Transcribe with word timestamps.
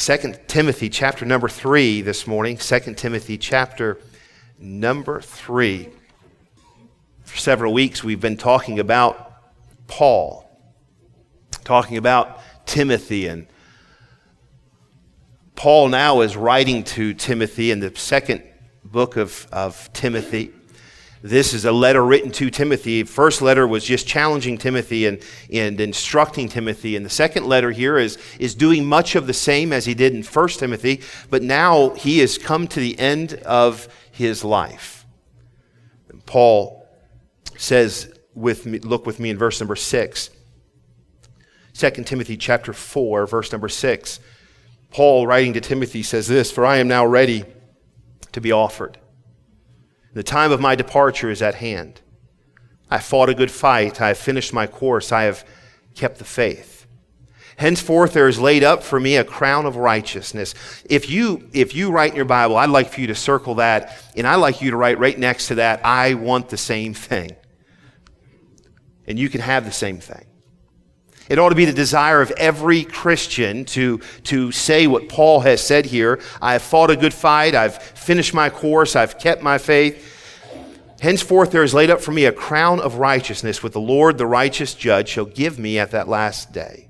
2 0.00 0.16
Timothy 0.46 0.88
chapter 0.88 1.26
number 1.26 1.46
3 1.46 2.00
this 2.00 2.26
morning. 2.26 2.56
2 2.56 2.94
Timothy 2.94 3.36
chapter 3.36 3.98
number 4.58 5.20
3. 5.20 5.90
For 7.24 7.36
several 7.36 7.74
weeks, 7.74 8.02
we've 8.02 8.18
been 8.18 8.38
talking 8.38 8.78
about 8.78 9.30
Paul, 9.88 10.50
talking 11.64 11.98
about 11.98 12.40
Timothy. 12.64 13.26
And 13.26 13.46
Paul 15.54 15.90
now 15.90 16.22
is 16.22 16.34
writing 16.34 16.82
to 16.84 17.12
Timothy 17.12 17.70
in 17.70 17.80
the 17.80 17.94
second 17.94 18.42
book 18.82 19.18
of, 19.18 19.46
of 19.52 19.92
Timothy. 19.92 20.50
This 21.22 21.52
is 21.52 21.66
a 21.66 21.72
letter 21.72 22.02
written 22.02 22.30
to 22.32 22.50
Timothy. 22.50 23.02
First 23.04 23.42
letter 23.42 23.66
was 23.66 23.84
just 23.84 24.06
challenging 24.06 24.56
Timothy 24.56 25.06
and, 25.06 25.22
and 25.52 25.78
instructing 25.78 26.48
Timothy. 26.48 26.96
And 26.96 27.04
the 27.04 27.10
second 27.10 27.46
letter 27.46 27.70
here 27.70 27.98
is, 27.98 28.16
is 28.38 28.54
doing 28.54 28.86
much 28.86 29.16
of 29.16 29.26
the 29.26 29.34
same 29.34 29.72
as 29.72 29.84
he 29.84 29.92
did 29.92 30.14
in 30.14 30.22
First 30.22 30.60
Timothy, 30.60 31.02
but 31.28 31.42
now 31.42 31.90
he 31.90 32.20
has 32.20 32.38
come 32.38 32.66
to 32.68 32.80
the 32.80 32.98
end 32.98 33.34
of 33.44 33.88
his 34.10 34.44
life. 34.44 35.04
Paul 36.24 36.88
says, 37.58 38.14
with 38.34 38.64
me, 38.64 38.78
look 38.78 39.04
with 39.04 39.20
me 39.20 39.28
in 39.28 39.36
verse 39.36 39.60
number 39.60 39.76
6. 39.76 40.30
2 41.74 41.90
Timothy 41.90 42.36
chapter 42.36 42.72
4, 42.72 43.26
verse 43.26 43.52
number 43.52 43.68
6. 43.68 44.20
Paul, 44.90 45.26
writing 45.26 45.52
to 45.52 45.60
Timothy, 45.60 46.02
says 46.02 46.26
this 46.28 46.50
For 46.50 46.64
I 46.64 46.78
am 46.78 46.88
now 46.88 47.04
ready 47.04 47.44
to 48.32 48.40
be 48.40 48.52
offered. 48.52 48.99
The 50.12 50.22
time 50.22 50.50
of 50.50 50.60
my 50.60 50.74
departure 50.74 51.30
is 51.30 51.42
at 51.42 51.56
hand. 51.56 52.00
I 52.90 52.98
fought 52.98 53.28
a 53.28 53.34
good 53.34 53.50
fight. 53.50 54.00
I 54.00 54.08
have 54.08 54.18
finished 54.18 54.52
my 54.52 54.66
course. 54.66 55.12
I 55.12 55.22
have 55.22 55.44
kept 55.94 56.18
the 56.18 56.24
faith. 56.24 56.86
Henceforth, 57.56 58.14
there 58.14 58.26
is 58.26 58.40
laid 58.40 58.64
up 58.64 58.82
for 58.82 58.98
me 58.98 59.16
a 59.16 59.24
crown 59.24 59.66
of 59.66 59.76
righteousness. 59.76 60.54
If 60.88 61.10
you, 61.10 61.48
if 61.52 61.74
you 61.74 61.92
write 61.92 62.12
in 62.12 62.16
your 62.16 62.24
Bible, 62.24 62.56
I'd 62.56 62.70
like 62.70 62.90
for 62.90 63.02
you 63.02 63.06
to 63.08 63.14
circle 63.14 63.56
that, 63.56 64.02
and 64.16 64.26
I'd 64.26 64.36
like 64.36 64.62
you 64.62 64.70
to 64.70 64.76
write 64.78 64.98
right 64.98 65.18
next 65.18 65.48
to 65.48 65.56
that, 65.56 65.84
I 65.84 66.14
want 66.14 66.48
the 66.48 66.56
same 66.56 66.94
thing. 66.94 67.36
And 69.06 69.18
you 69.18 69.28
can 69.28 69.42
have 69.42 69.66
the 69.66 69.72
same 69.72 69.98
thing. 69.98 70.24
It 71.30 71.38
ought 71.38 71.50
to 71.50 71.54
be 71.54 71.64
the 71.64 71.72
desire 71.72 72.20
of 72.20 72.32
every 72.32 72.82
Christian 72.82 73.64
to, 73.66 73.98
to 74.24 74.50
say 74.50 74.88
what 74.88 75.08
Paul 75.08 75.38
has 75.40 75.64
said 75.64 75.86
here 75.86 76.20
I 76.42 76.54
have 76.54 76.62
fought 76.62 76.90
a 76.90 76.96
good 76.96 77.14
fight, 77.14 77.54
I've 77.54 77.80
finished 77.80 78.34
my 78.34 78.50
course, 78.50 78.96
I've 78.96 79.16
kept 79.16 79.40
my 79.40 79.56
faith. 79.56 80.08
Henceforth, 81.00 81.52
there 81.52 81.62
is 81.62 81.72
laid 81.72 81.88
up 81.88 82.00
for 82.00 82.10
me 82.10 82.24
a 82.24 82.32
crown 82.32 82.80
of 82.80 82.96
righteousness, 82.96 83.62
which 83.62 83.72
the 83.72 83.80
Lord, 83.80 84.18
the 84.18 84.26
righteous 84.26 84.74
judge, 84.74 85.08
shall 85.08 85.24
give 85.24 85.56
me 85.56 85.78
at 85.78 85.92
that 85.92 86.08
last 86.08 86.52
day. 86.52 86.88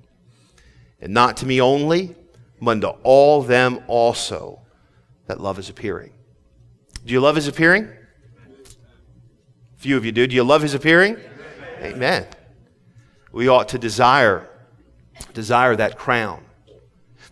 And 1.03 1.13
not 1.13 1.37
to 1.39 1.47
me 1.47 1.61
only, 1.61 2.17
but 2.63 2.71
unto 2.71 2.89
all 3.03 3.43
them 3.43 3.81
also 3.89 4.63
that 5.27 5.39
love 5.39 5.59
his 5.59 5.69
appearing. 5.69 6.15
Do 7.05 7.13
you 7.13 7.21
love 7.21 7.37
his 7.37 7.47
appearing? 7.47 7.89
Few 9.77 9.99
of 9.99 10.05
you 10.05 10.13
do. 10.13 10.27
Do 10.27 10.35
you 10.35 10.45
love 10.45 10.63
his 10.63 10.73
appearing? 10.73 11.19
Amen. 11.83 11.95
Amen 11.95 12.27
we 13.33 13.49
ought 13.49 13.69
to 13.69 13.79
desire, 13.79 14.49
desire 15.35 15.77
that 15.77 15.97
crown. 15.97 16.45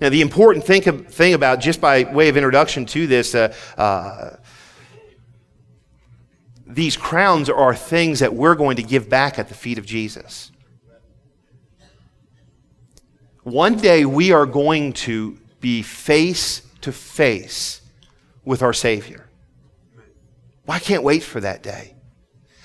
Now, 0.01 0.11
the 0.11 0.21
important 0.21 0.65
thing, 0.65 0.83
thing 0.83 1.35
about, 1.35 1.61
just 1.61 1.81
by 1.81 2.05
way 2.05 2.29
of 2.29 2.37
introduction 2.37 2.87
to 2.87 3.07
this, 3.07 3.35
uh, 3.35 3.53
uh, 3.77 4.37
these 6.67 6.97
crowns 6.97 7.51
are 7.51 7.75
things 7.75 8.21
that 8.21 8.33
we're 8.33 8.55
going 8.55 8.77
to 8.77 8.83
give 8.83 9.09
back 9.09 9.39
at 9.39 9.49
the 9.49 9.55
feet 9.55 9.79
of 9.79 9.87
Jesus. 9.87 10.53
One 13.43 13.77
day 13.77 14.05
we 14.05 14.31
are 14.31 14.47
going 14.47 14.93
to 14.93 15.39
be 15.61 15.83
face 15.83 16.63
to 16.83 16.93
face 16.93 17.81
with 18.45 18.63
our 18.63 18.73
Savior. 18.73 19.27
Well, 20.67 20.77
I 20.77 20.81
can't 20.81 21.03
wait 21.03 21.23
for 21.23 21.41
that 21.41 21.63
day. 21.63 21.95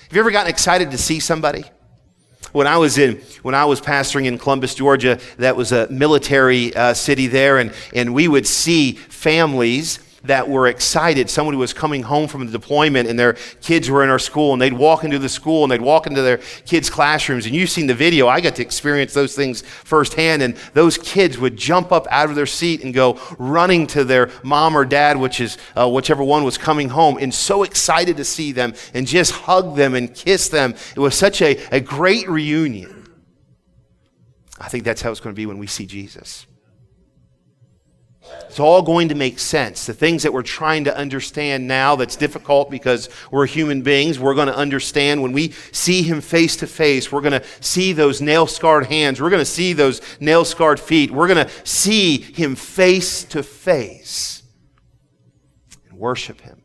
Have 0.04 0.14
you 0.14 0.20
ever 0.20 0.30
gotten 0.30 0.50
excited 0.50 0.92
to 0.92 0.98
see 0.98 1.20
somebody? 1.20 1.64
When 2.53 2.67
I 2.67 2.77
was 2.77 2.97
in, 2.97 3.21
when 3.41 3.55
I 3.55 3.65
was 3.65 3.81
pastoring 3.81 4.25
in 4.25 4.37
Columbus, 4.37 4.75
Georgia, 4.75 5.19
that 5.37 5.58
was 5.58 5.71
a 5.71 5.89
military 5.89 6.73
uh, 6.75 6.93
city 6.93 7.27
there, 7.27 7.58
and, 7.58 7.73
and 7.93 8.14
we 8.14 8.27
would 8.27 8.47
see 8.47 8.93
families 8.93 9.99
that 10.23 10.48
were 10.48 10.67
excited. 10.67 11.30
Someone 11.30 11.54
who 11.54 11.60
was 11.60 11.73
coming 11.73 12.04
home 12.04 12.28
from 12.28 12.45
the 12.45 12.52
deployment 12.52 13.10
and 13.10 13.20
their 13.20 13.34
kids 13.61 13.89
were 13.89 14.04
in 14.04 14.10
our 14.10 14.20
school 14.20 14.54
and 14.54 14.61
they'd 14.61 14.73
walk 14.73 15.04
into 15.04 15.20
the 15.20 15.30
school 15.30 15.64
and 15.64 15.72
they'd 15.72 15.82
walk 15.82 16.08
into 16.08 16.22
their 16.22 16.38
kids' 16.66 16.89
classrooms. 16.89 17.45
And 17.45 17.54
you've 17.54 17.70
seen 17.70 17.88
the 17.88 17.94
video. 17.94 18.28
I 18.28 18.42
got 18.42 18.56
to 18.56 18.61
experience 18.61 19.14
those 19.14 19.36
things 19.36 19.61
firsthand. 19.61 20.42
And 20.42 20.56
those 20.73 20.98
kids 20.98 21.38
would 21.38 21.58
jump 21.58 21.92
up 21.92 22.08
out 22.10 22.30
of 22.30 22.36
their 22.36 22.45
seat 22.45 22.84
and 22.84 22.94
go 22.94 23.20
running 23.38 23.88
to 23.88 24.04
their 24.04 24.32
mom 24.44 24.78
or 24.78 24.86
dad, 24.86 25.17
which 25.17 25.42
is 25.42 25.58
uh, 25.76 25.89
whichever 25.89 26.23
one 26.23 26.44
was 26.44 26.58
coming 26.58 26.90
home, 26.90 27.17
and 27.17 27.34
so 27.34 27.64
excited 27.64 28.17
to 28.17 28.26
see 28.26 28.52
them 28.52 28.73
and 28.94 29.05
just 29.08 29.32
hug 29.32 29.76
them 29.76 29.95
and 29.95 30.14
kiss 30.14 30.50
them. 30.50 30.73
It 30.95 31.00
was 31.00 31.16
such 31.16 31.42
a, 31.42 31.58
a 31.72 31.80
great 31.80 32.30
reunion. 32.30 33.11
I 34.60 34.70
think 34.70 34.84
that's 34.84 35.02
how 35.02 35.11
it's 35.11 35.20
going 35.20 35.36
to 35.36 35.40
be 35.40 35.45
when 35.45 35.58
we 35.58 35.67
see 35.67 35.86
Jesus. 35.86 36.45
It's 38.53 38.59
all 38.59 38.83
going 38.83 39.09
to 39.09 39.15
make 39.15 39.39
sense. 39.39 39.87
The 39.87 39.95
things 39.95 40.21
that 40.21 40.31
we're 40.31 40.43
trying 40.43 40.83
to 40.83 40.95
understand 40.95 41.67
now 41.67 41.95
that's 41.95 42.15
difficult 42.15 42.69
because 42.69 43.09
we're 43.31 43.47
human 43.47 43.81
beings, 43.81 44.19
we're 44.19 44.36
going 44.36 44.45
to 44.45 44.55
understand 44.55 45.23
when 45.23 45.31
we 45.31 45.53
see 45.71 46.03
him 46.03 46.21
face 46.21 46.55
to 46.58 46.67
face. 46.67 47.11
We're 47.11 47.21
going 47.21 47.42
to 47.42 47.43
see 47.61 47.93
those 47.93 48.21
nail 48.21 48.45
scarred 48.45 48.86
hands. 48.86 49.19
We're 49.19 49.31
going 49.31 49.42
to 49.42 49.45
see 49.45 49.73
those 49.73 50.02
nail 50.19 50.45
scarred 50.45 50.80
feet. 50.80 51.09
We're 51.09 51.27
going 51.27 51.47
to 51.47 51.52
see 51.63 52.17
him 52.17 52.53
face 52.53 53.23
to 53.23 53.42
face 53.42 54.43
and 55.89 55.97
worship 55.97 56.39
him. 56.42 56.61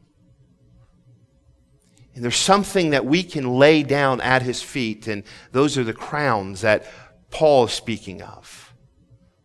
And 2.15 2.23
there's 2.23 2.37
something 2.37 2.91
that 2.91 3.07
we 3.07 3.23
can 3.23 3.49
lay 3.49 3.83
down 3.83 4.21
at 4.21 4.43
his 4.43 4.61
feet, 4.61 5.07
and 5.07 5.23
those 5.53 5.79
are 5.79 5.85
the 5.85 5.95
crowns 5.95 6.61
that 6.61 6.85
Paul 7.31 7.65
is 7.65 7.73
speaking 7.73 8.21
of. 8.21 8.75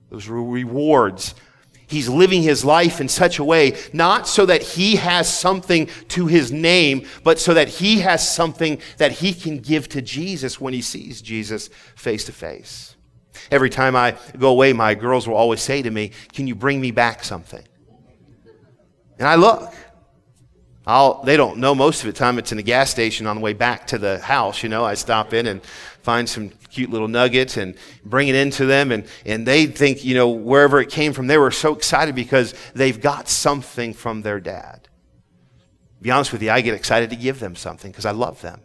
Those 0.10 0.28
rewards 0.28 1.36
He's 1.88 2.10
living 2.10 2.42
his 2.42 2.64
life 2.64 3.02
in 3.02 3.08
such 3.08 3.40
a 3.40 3.44
way, 3.44 3.78
not 3.92 4.28
so 4.28 4.46
that 4.46 4.62
he 4.62 4.96
has 4.96 5.32
something 5.32 5.88
to 6.10 6.28
his 6.28 6.52
name, 6.52 7.08
but 7.24 7.40
so 7.40 7.54
that 7.54 7.68
he 7.68 8.00
has 8.00 8.28
something 8.28 8.80
that 8.98 9.12
he 9.12 9.34
can 9.34 9.60
give 9.60 9.90
to 9.90 10.02
Jesus 10.02 10.60
when 10.60 10.74
he 10.74 10.82
sees 10.82 11.22
Jesus 11.22 11.70
face 11.96 12.24
to 12.26 12.32
face. 12.32 12.96
Every 13.52 13.70
time 13.70 13.96
I 13.96 14.18
go 14.38 14.50
away, 14.50 14.74
my 14.74 14.96
girls 14.96 15.28
will 15.28 15.36
always 15.36 15.62
say 15.62 15.82
to 15.82 15.92
me, 15.92 16.12
Can 16.32 16.48
you 16.48 16.56
bring 16.56 16.80
me 16.80 16.92
back 16.92 17.24
something? 17.24 17.64
And 19.20 19.28
I 19.28 19.36
look. 19.36 19.74
I'll, 20.86 21.24
they 21.24 21.38
don't 21.38 21.60
know 21.60 21.74
most 21.74 22.02
of 22.02 22.08
the 22.08 22.14
time 22.14 22.38
it's 22.38 22.52
in 22.52 22.60
a 22.60 22.64
gas 22.64 22.90
station 22.90 23.26
on 23.26 23.38
the 23.38 23.42
way 23.42 23.54
back 23.54 23.88
to 23.88 23.98
the 23.98 24.20
house. 24.20 24.64
You 24.64 24.70
know, 24.70 24.84
I 24.84 24.96
stop 24.96 25.34
in 25.34 25.48
and 25.48 25.64
find 25.64 26.28
some 26.28 26.50
cute 26.70 26.90
little 26.90 27.08
nuggets 27.08 27.56
and 27.56 27.76
bring 28.04 28.28
it 28.28 28.36
into 28.36 28.66
them. 28.66 28.92
And, 28.92 29.06
and 29.26 29.48
they 29.48 29.66
think, 29.66 30.04
you 30.04 30.14
know, 30.14 30.30
wherever 30.30 30.82
it 30.82 30.90
came 30.90 31.14
from, 31.14 31.28
they 31.28 31.38
were 31.38 31.52
so 31.52 31.74
excited 31.74 32.16
because 32.16 32.54
they've 32.74 33.00
got 33.00 33.30
something 33.30 33.94
from 33.94 34.24
their 34.24 34.42
dad. 34.42 34.90
Be 36.02 36.12
honest 36.12 36.34
with 36.34 36.44
you, 36.44 36.52
I 36.52 36.60
get 36.60 36.74
excited 36.74 37.12
to 37.12 37.16
give 37.16 37.40
them 37.40 37.56
something 37.56 37.90
because 37.90 38.06
I 38.06 38.12
love 38.12 38.42
them. 38.42 38.60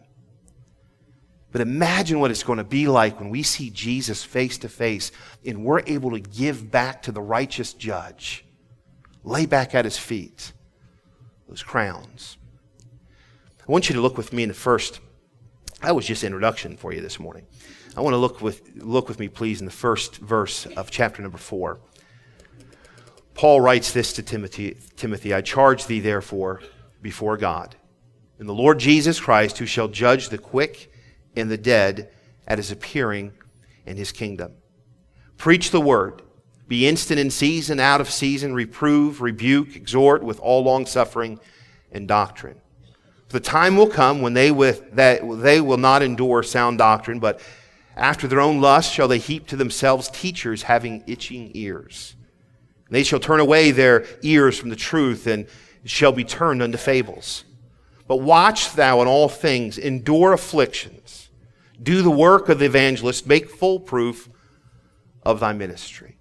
But 1.53 1.61
imagine 1.61 2.19
what 2.19 2.33
it's 2.33 2.43
going 2.43 2.59
to 2.59 2.65
be 2.65 2.89
like 2.89 3.21
when 3.21 3.31
we 3.31 3.45
see 3.45 3.71
Jesus 3.71 4.25
face 4.25 4.59
to 4.59 4.69
face 4.69 5.13
and 5.47 5.65
we're 5.65 5.83
able 5.87 6.11
to 6.11 6.21
give 6.21 6.69
back 6.69 7.03
to 7.05 7.13
the 7.13 7.23
righteous 7.23 7.75
judge, 7.75 8.45
lay 9.23 9.47
back 9.47 9.77
at 9.77 9.85
his 9.85 9.97
feet 9.97 10.53
those 11.49 11.63
crowns. 11.63 12.37
I 13.61 13.73
want 13.73 13.89
you 13.89 13.95
to 13.95 14.01
look 14.01 14.17
with 14.17 14.33
me 14.33 14.43
in 14.43 14.49
the 14.49 14.55
first, 14.55 15.01
that 15.83 15.95
was 15.95 16.07
just 16.07 16.25
introduction 16.25 16.77
for 16.77 16.93
you 16.93 17.01
this 17.01 17.19
morning. 17.19 17.47
I 17.97 18.01
want 18.01 18.15
to 18.15 18.19
look 18.19 18.41
with, 18.41 18.63
look 18.77 19.09
with 19.09 19.19
me, 19.19 19.29
please, 19.29 19.61
in 19.61 19.67
the 19.67 19.73
first 19.73 20.17
verse 20.19 20.67
of 20.67 20.91
chapter 20.91 21.23
number 21.23 21.39
four. 21.39 21.81
Paul 23.35 23.61
writes 23.61 23.93
this 23.93 24.13
to 24.15 24.23
Timothy, 24.23 24.79
Timothy, 24.97 25.33
I 25.33 25.41
charge 25.41 25.87
thee 25.87 26.01
therefore 26.01 26.61
before 27.03 27.37
God 27.37 27.77
and 28.39 28.49
the 28.49 28.55
Lord 28.55 28.79
Jesus 28.79 29.21
Christ, 29.21 29.59
who 29.59 29.67
shall 29.67 29.89
judge 29.89 30.29
the 30.29 30.39
quick 30.39 30.93
and 31.37 31.51
the 31.51 31.59
dead 31.59 32.11
at 32.47 32.59
his 32.59 32.71
appearing 32.71 33.33
in 33.85 33.97
his 33.97 34.13
kingdom. 34.13 34.53
Preach 35.37 35.71
the 35.71 35.81
word. 35.81 36.23
Be 36.69 36.87
instant 36.87 37.19
in 37.19 37.31
season, 37.31 37.81
out 37.81 38.01
of 38.01 38.11
season, 38.11 38.55
reprove, 38.55 39.23
rebuke, 39.23 39.75
exhort 39.75 40.23
with 40.23 40.39
all 40.41 40.63
long 40.63 40.85
suffering 40.85 41.41
and 41.91 42.07
doctrine. 42.07 42.61
The 43.31 43.41
time 43.41 43.77
will 43.77 43.89
come 43.89 44.21
when 44.21 44.35
they, 44.35 44.51
with, 44.51 44.93
that 44.93 45.23
they 45.41 45.61
will 45.61 45.79
not 45.79 46.03
endure 46.03 46.43
sound 46.43 46.79
doctrine, 46.79 47.19
but 47.19 47.41
after 47.97 48.29
their 48.29 48.41
own 48.41 48.61
lust 48.61 48.93
shall 48.93 49.09
they 49.09 49.19
heap 49.19 49.47
to 49.49 49.57
themselves 49.57 50.09
teachers 50.09 50.63
having 50.63 51.03
itching 51.07 51.51
ears. 51.55 52.15
And 52.87 52.95
they 52.95 53.03
shall 53.03 53.21
turn 53.21 53.41
away 53.41 53.71
their 53.71 54.05
ears 54.23 54.59
from 54.59 54.69
the 54.69 54.77
truth 54.77 55.27
and 55.27 55.47
shall 55.85 56.13
be 56.13 56.25
turned 56.25 56.63
unto 56.63 56.79
fables. 56.79 57.45
But 58.07 58.17
watch 58.19 58.73
thou 58.75 59.03
in 59.03 59.09
all 59.09 59.29
things, 59.29 59.79
endure 59.79 60.33
afflictions, 60.33 61.31
do 61.83 62.03
the 62.03 62.11
work 62.11 62.49
of 62.49 62.59
the 62.59 62.67
evangelist, 62.67 63.27
make 63.27 63.51
full 63.51 63.81
proof 63.81 64.29
of 65.23 65.41
thy 65.41 65.53
ministry. 65.53 66.18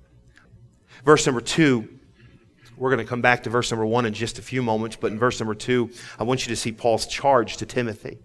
Verse 1.04 1.26
number 1.26 1.42
two 1.42 1.88
We're 2.78 2.90
going 2.90 3.06
to 3.06 3.10
come 3.10 3.22
back 3.22 3.44
to 3.44 3.50
verse 3.50 3.72
number 3.72 3.86
one 3.86 4.06
in 4.06 4.14
just 4.14 4.40
a 4.40 4.42
few 4.42 4.62
moments, 4.62 4.96
but 4.96 5.12
in 5.12 5.20
verse 5.20 5.40
number 5.40 5.56
two, 5.56 5.92
I 6.20 6.24
want 6.24 6.46
you 6.46 6.50
to 6.50 6.56
see 6.56 6.72
Paul's 6.72 7.08
charge 7.08 7.58
to 7.58 7.66
Timothy. 7.66 8.20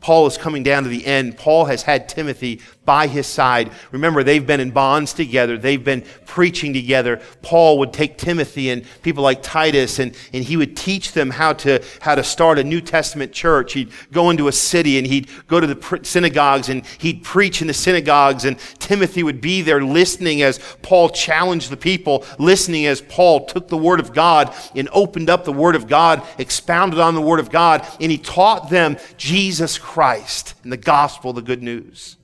Paul 0.00 0.26
is 0.26 0.38
coming 0.38 0.62
down 0.62 0.84
to 0.84 0.88
the 0.88 1.04
end. 1.04 1.36
Paul 1.36 1.66
has 1.66 1.82
had 1.82 2.08
Timothy 2.08 2.60
by 2.86 3.06
his 3.06 3.26
side. 3.26 3.70
Remember, 3.92 4.22
they've 4.22 4.46
been 4.46 4.58
in 4.58 4.70
bonds 4.70 5.12
together. 5.12 5.58
They've 5.58 5.84
been 5.84 6.02
preaching 6.24 6.72
together. 6.72 7.20
Paul 7.42 7.78
would 7.78 7.92
take 7.92 8.16
Timothy 8.16 8.70
and 8.70 8.84
people 9.02 9.22
like 9.22 9.42
Titus 9.42 9.98
and, 9.98 10.16
and 10.32 10.42
he 10.42 10.56
would 10.56 10.76
teach 10.76 11.12
them 11.12 11.30
how 11.30 11.52
to, 11.52 11.84
how 12.00 12.14
to 12.14 12.24
start 12.24 12.58
a 12.58 12.64
New 12.64 12.80
Testament 12.80 13.32
church. 13.32 13.74
He'd 13.74 13.92
go 14.10 14.30
into 14.30 14.48
a 14.48 14.52
city 14.52 14.96
and 14.96 15.06
he'd 15.06 15.28
go 15.46 15.60
to 15.60 15.66
the 15.66 16.00
synagogues 16.02 16.70
and 16.70 16.84
he'd 16.98 17.22
preach 17.22 17.60
in 17.60 17.68
the 17.68 17.74
synagogues 17.74 18.46
and 18.46 18.58
Timothy 18.78 19.22
would 19.22 19.40
be 19.40 19.60
there 19.60 19.84
listening 19.84 20.40
as 20.42 20.58
Paul 20.80 21.10
challenged 21.10 21.68
the 21.70 21.76
people, 21.76 22.24
listening 22.38 22.86
as 22.86 23.02
Paul 23.02 23.44
took 23.44 23.68
the 23.68 23.76
word 23.76 24.00
of 24.00 24.14
God 24.14 24.54
and 24.74 24.88
opened 24.92 25.28
up 25.28 25.44
the 25.44 25.52
word 25.52 25.76
of 25.76 25.86
God, 25.86 26.26
expounded 26.38 26.98
on 26.98 27.14
the 27.14 27.20
word 27.20 27.38
of 27.38 27.50
God, 27.50 27.86
and 28.00 28.10
he 28.10 28.18
taught 28.18 28.70
them 28.70 28.96
Jesus 29.18 29.76
Christ 29.76 29.89
Christ 29.90 30.54
and 30.62 30.70
the 30.70 30.76
gospel, 30.76 31.32
the 31.32 31.42
good 31.42 31.64
news. 31.64 32.16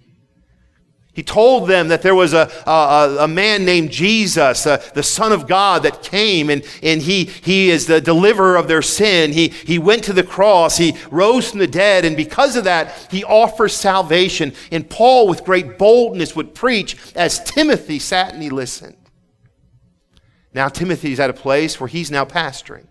He 1.13 1.25
told 1.25 1.69
them 1.69 1.89
that 1.89 2.03
there 2.03 2.15
was 2.15 2.33
a, 2.33 2.49
a, 2.65 3.25
a 3.25 3.29
man 3.29 3.65
named 3.65 3.91
Jesus, 3.91 4.67
uh, 4.67 4.77
the 4.95 5.03
Son 5.03 5.33
of 5.33 5.49
God, 5.49 5.83
that 5.83 6.01
came 6.01 6.49
and, 6.49 6.63
and 6.81 7.03
he, 7.03 7.25
he 7.25 7.71
is 7.71 7.87
the 7.87 8.01
deliverer 8.01 8.55
of 8.55 8.69
their 8.69 8.83
sin. 8.83 9.33
He, 9.33 9.49
he 9.49 9.81
went 9.81 10.05
to 10.05 10.13
the 10.13 10.23
cross, 10.23 10.77
he 10.77 10.97
rose 11.11 11.51
from 11.51 11.59
the 11.59 11.67
dead, 11.67 12.05
and 12.05 12.17
because 12.17 12.55
of 12.55 12.65
that, 12.65 13.09
he 13.11 13.25
offers 13.25 13.75
salvation. 13.75 14.53
And 14.71 14.89
Paul, 14.89 15.27
with 15.27 15.43
great 15.43 15.77
boldness, 15.77 16.37
would 16.37 16.55
preach 16.55 16.97
as 17.17 17.43
Timothy 17.43 17.99
sat 17.99 18.33
and 18.33 18.43
he 18.43 18.51
listened. 18.51 18.97
Now, 20.55 20.69
Timothy's 20.69 21.19
at 21.19 21.31
a 21.31 21.35
place 21.35 21.81
where 21.81 21.89
he's 21.89 22.13
now 22.13 22.27
pastoring. 22.27 22.87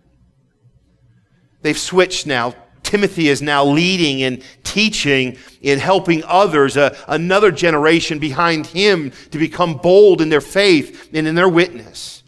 They've 1.62 1.77
switched 1.77 2.27
now 2.27 2.56
Timothy 2.96 3.28
is 3.28 3.42
now 3.42 3.66
leading 3.66 4.24
and 4.24 4.42
teaching 4.64 5.38
and 5.62 5.82
helping 5.82 6.24
others, 6.24 6.78
uh, 6.78 6.98
another 7.10 7.52
generation 7.52 8.20
behind 8.20 8.68
him 8.68 9.12
to 9.32 9.38
become 9.38 9.76
bold 9.76 10.22
in 10.22 10.30
their 10.30 10.40
faith 10.40 11.10
and 11.14 11.28
in 11.28 11.36
their 11.36 11.50
witness. 11.50 12.24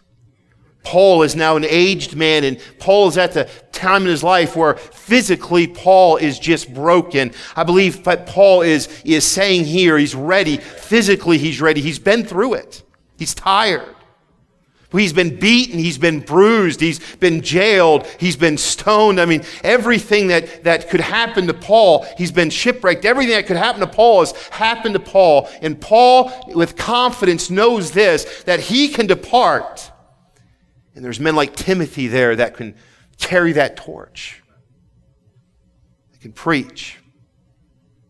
Paul 0.83 1.23
is 1.23 1.37
now 1.37 1.55
an 1.55 1.63
aged 1.63 2.17
man, 2.17 2.43
and 2.43 2.59
Paul 2.79 3.07
is 3.07 3.17
at 3.17 3.31
the 3.31 3.49
time 3.71 4.01
in 4.01 4.09
his 4.09 4.25
life 4.25 4.57
where 4.57 4.73
physically 4.73 5.67
Paul 5.67 6.17
is 6.17 6.37
just 6.37 6.73
broken. 6.73 7.31
I 7.55 7.63
believe 7.63 8.03
that 8.03 8.27
Paul 8.27 8.61
is, 8.61 8.89
is 9.05 9.23
saying 9.23 9.63
here 9.63 9.97
he's 9.97 10.15
ready. 10.15 10.57
Physically, 10.57 11.37
he's 11.37 11.61
ready. 11.61 11.79
He's 11.79 11.97
been 11.97 12.25
through 12.25 12.55
it, 12.55 12.83
he's 13.17 13.33
tired. 13.33 13.95
He's 14.91 15.11
been 15.11 15.37
beaten, 15.37 15.77
he's 15.77 15.97
been 15.97 16.21
bruised, 16.21 16.79
he's 16.79 16.99
been 17.17 17.41
jailed, 17.41 18.07
he's 18.19 18.37
been 18.37 18.57
stoned. 18.57 19.19
I 19.19 19.25
mean, 19.25 19.43
everything 19.61 20.27
that, 20.27 20.63
that 20.63 20.89
could 20.89 21.01
happen 21.01 21.47
to 21.47 21.53
Paul, 21.53 22.05
he's 22.17 22.31
been 22.31 22.49
shipwrecked. 22.49 23.03
Everything 23.03 23.35
that 23.35 23.47
could 23.47 23.57
happen 23.57 23.81
to 23.81 23.87
Paul 23.87 24.21
has 24.21 24.31
happened 24.47 24.93
to 24.93 25.01
Paul. 25.01 25.49
And 25.61 25.79
Paul, 25.79 26.31
with 26.55 26.77
confidence, 26.77 27.49
knows 27.49 27.91
this 27.91 28.43
that 28.43 28.61
he 28.61 28.87
can 28.87 29.07
depart. 29.07 29.91
And 30.95 31.03
there's 31.03 31.19
men 31.19 31.35
like 31.35 31.53
Timothy 31.53 32.07
there 32.07 32.37
that 32.37 32.55
can 32.55 32.73
carry 33.17 33.51
that 33.53 33.75
torch, 33.75 34.41
they 36.13 36.19
can 36.19 36.31
preach. 36.31 36.97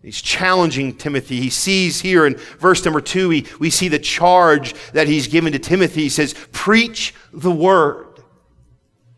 He's 0.07 0.21
challenging 0.21 0.95
Timothy. 0.95 1.41
He 1.41 1.49
sees 1.49 1.99
here 1.99 2.25
in 2.25 2.35
verse 2.59 2.85
number 2.85 3.01
two, 3.01 3.27
we, 3.27 3.45
we 3.59 3.69
see 3.69 3.89
the 3.89 3.99
charge 3.99 4.73
that 4.93 5.05
he's 5.05 5.27
given 5.27 5.51
to 5.51 5.59
Timothy. 5.59 6.03
He 6.03 6.07
says, 6.07 6.33
Preach 6.53 7.13
the 7.33 7.51
word. 7.51 8.23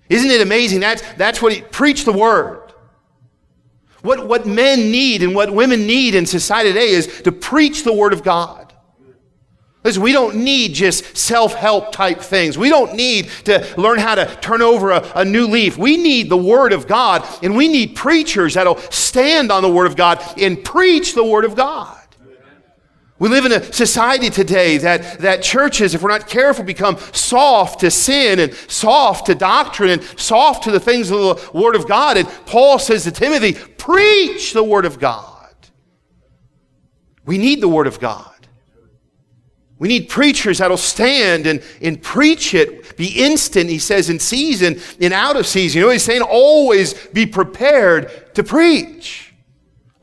Isn't 0.10 0.32
it 0.32 0.42
amazing? 0.42 0.80
That's, 0.80 1.04
that's 1.14 1.44
what 1.44 1.54
he, 1.54 1.62
preach 1.62 2.06
the 2.06 2.12
word. 2.12 2.74
What, 4.02 4.28
what 4.28 4.48
men 4.48 4.90
need 4.90 5.22
and 5.22 5.36
what 5.36 5.54
women 5.54 5.86
need 5.86 6.16
in 6.16 6.26
society 6.26 6.70
today 6.70 6.90
is 6.90 7.22
to 7.22 7.32
preach 7.32 7.84
the 7.84 7.94
word 7.94 8.12
of 8.12 8.24
God. 8.24 8.59
Listen, 9.90 10.04
we 10.04 10.12
don't 10.12 10.36
need 10.36 10.76
just 10.76 11.18
self 11.18 11.56
help 11.56 11.92
type 11.92 12.20
things. 12.20 12.60
We 12.60 12.70
don't 12.70 12.94
need 12.94 13.28
to 13.46 13.68
learn 13.76 13.98
how 13.98 14.14
to 14.14 14.28
turn 14.36 14.62
over 14.62 14.92
a, 14.92 15.12
a, 15.16 15.26
new 15.26 15.48
leaf. 15.48 15.80
We 15.80 15.98
need 15.98 16.30
the 16.30 16.38
Word 16.38 16.74
of 16.74 16.86
God, 16.86 17.28
and 17.42 17.58
we 17.58 17.68
need 17.68 17.96
preachers 17.96 18.54
that'll 18.54 18.78
stand 18.92 19.52
on 19.52 19.64
the 19.64 19.70
Word 19.70 19.88
of 19.88 19.96
God 19.96 20.22
and 20.38 20.64
preach 20.64 21.16
the 21.16 21.24
Word 21.24 21.44
of 21.44 21.56
God. 21.56 21.98
We 23.18 23.30
live 23.30 23.46
in 23.46 23.52
a 23.52 23.74
society 23.74 24.30
today 24.30 24.78
that, 24.78 25.22
that 25.22 25.42
churches, 25.42 25.96
if 25.96 26.04
we're 26.04 26.10
not 26.10 26.28
careful, 26.28 26.64
become 26.64 27.00
soft 27.12 27.80
to 27.80 27.90
sin 27.90 28.38
and 28.38 28.54
soft 28.54 29.26
to 29.26 29.34
doctrine 29.34 29.90
and 29.90 30.04
soft 30.20 30.66
to 30.66 30.72
the 30.72 30.80
things 30.80 31.10
of 31.10 31.18
the 31.18 31.52
Word 31.52 31.76
of 31.76 31.88
God. 31.88 32.16
And 32.16 32.28
Paul 32.46 32.78
says 32.78 33.06
to 33.06 33.12
Timothy, 33.12 33.54
preach 33.54 34.54
the 34.54 34.64
Word 34.64 34.86
of 34.86 35.00
God. 35.00 35.56
We 37.26 37.40
need 37.40 37.60
the 37.60 37.68
Word 37.68 37.88
of 37.88 38.00
God. 38.00 38.39
We 39.80 39.88
need 39.88 40.10
preachers 40.10 40.58
that'll 40.58 40.78
stand 40.78 41.48
and, 41.48 41.64
and 41.82 42.02
preach 42.02 42.54
it, 42.54 42.98
be 42.98 43.08
instant, 43.08 43.70
he 43.70 43.80
says, 43.80 44.10
in 44.10 44.20
season 44.20 44.82
and 45.00 45.14
out 45.14 45.38
of 45.38 45.48
season. 45.48 45.80
You 45.80 45.86
know, 45.86 45.92
he's 45.92 46.04
saying 46.04 46.22
always 46.22 46.94
be 47.08 47.26
prepared 47.26 48.36
to 48.36 48.44
preach. 48.44 49.29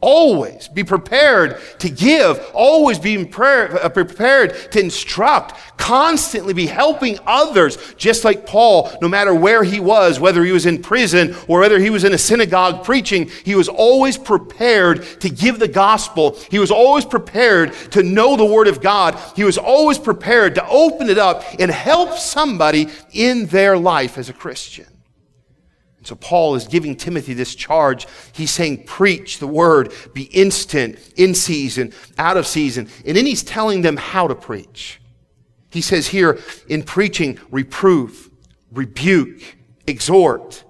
Always 0.03 0.69
be 0.69 0.85
prepared 0.85 1.59
to 1.79 1.89
give. 1.89 2.39
Always 2.53 2.99
be 2.99 3.17
uh, 3.17 3.89
prepared 3.89 4.71
to 4.73 4.79
instruct. 4.79 5.55
Constantly 5.79 6.53
be 6.53 6.67
helping 6.67 7.19
others, 7.27 7.79
just 7.95 8.23
like 8.23 8.47
Paul, 8.47 8.93
no 9.01 9.09
matter 9.09 9.35
where 9.35 9.65
he 9.65 9.81
was, 9.81 10.21
whether 10.21 10.45
he 10.45 10.53
was 10.53 10.67
in 10.67 10.83
prison 10.83 11.35
or 11.49 11.61
whether 11.61 11.79
he 11.79 11.89
was 11.89 12.05
in 12.05 12.13
a 12.13 12.19
synagogue 12.19 12.85
preaching, 12.85 13.31
he 13.43 13.55
was 13.55 13.69
always 13.69 14.19
prepared 14.19 15.03
to 15.21 15.31
give 15.31 15.59
the 15.59 15.69
gospel. 15.69 16.39
He 16.51 16.59
was 16.59 16.71
always 16.71 17.07
prepared 17.07 17.73
to 17.93 18.03
know 18.03 18.37
the 18.37 18.45
word 18.45 18.69
of 18.69 18.83
God. 18.83 19.19
He 19.35 19.45
was 19.45 19.57
always 19.57 19.99
prepared 19.99 20.57
to 20.57 20.69
open 20.69 21.09
it 21.09 21.19
up 21.19 21.43
and 21.59 21.71
help 21.71 22.19
somebody 22.19 22.89
in 23.13 23.47
their 23.47 23.79
life 23.79 24.19
as 24.19 24.29
a 24.29 24.35
Christian. 24.35 24.96
So 26.07 26.15
Paul 26.15 26.55
is 26.55 26.69
giving 26.69 26.95
Timothy 26.95 27.35
this 27.35 27.57
charge. 27.57 28.07
He's 28.33 28.53
saying, 28.53 28.85
preach 28.85 29.41
the 29.41 29.49
word, 29.49 29.93
be 30.15 30.23
instant, 30.23 31.01
in 31.17 31.35
season, 31.35 31.93
out 32.17 32.37
of 32.37 32.47
season. 32.47 32.89
And 33.05 33.17
then 33.17 33.27
he's 33.27 33.43
telling 33.43 33.83
them 33.83 33.97
how 33.97 34.29
to 34.29 34.37
preach. 34.37 35.01
He 35.69 35.81
says 35.81 36.07
here, 36.07 36.39
in 36.69 36.85
preaching, 36.85 37.41
reprove, 37.51 38.31
rebuke, 38.71 39.57
exhort. 39.89 40.63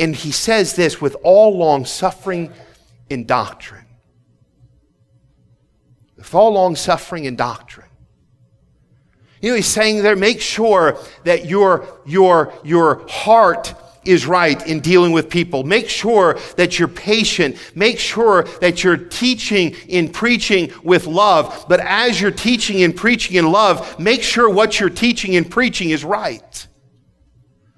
And 0.00 0.12
he 0.12 0.32
says 0.32 0.74
this 0.74 1.00
with 1.00 1.16
all 1.22 1.56
long 1.56 1.84
suffering 1.84 2.52
in 3.08 3.26
doctrine. 3.26 3.86
With 6.16 6.34
all 6.34 6.54
long 6.54 6.74
suffering 6.74 7.26
in 7.26 7.36
doctrine. 7.36 7.86
You 9.40 9.50
know, 9.50 9.56
he's 9.56 9.66
saying 9.66 10.02
there, 10.02 10.16
make 10.16 10.40
sure 10.40 10.98
that 11.22 11.44
your, 11.44 11.86
your, 12.04 12.52
your 12.64 13.06
heart 13.08 13.74
is 14.04 14.26
right 14.26 14.66
in 14.66 14.80
dealing 14.80 15.12
with 15.12 15.28
people. 15.28 15.64
Make 15.64 15.88
sure 15.88 16.38
that 16.56 16.78
you're 16.78 16.88
patient. 16.88 17.56
Make 17.74 17.98
sure 17.98 18.44
that 18.60 18.84
you're 18.84 18.96
teaching 18.96 19.74
in 19.88 20.10
preaching 20.10 20.72
with 20.82 21.06
love. 21.06 21.66
But 21.68 21.80
as 21.80 22.20
you're 22.20 22.30
teaching 22.30 22.82
and 22.82 22.94
preaching 22.94 23.36
in 23.36 23.50
love, 23.50 23.98
make 23.98 24.22
sure 24.22 24.48
what 24.48 24.80
you're 24.80 24.90
teaching 24.90 25.36
and 25.36 25.50
preaching 25.50 25.90
is 25.90 26.04
right. 26.04 26.66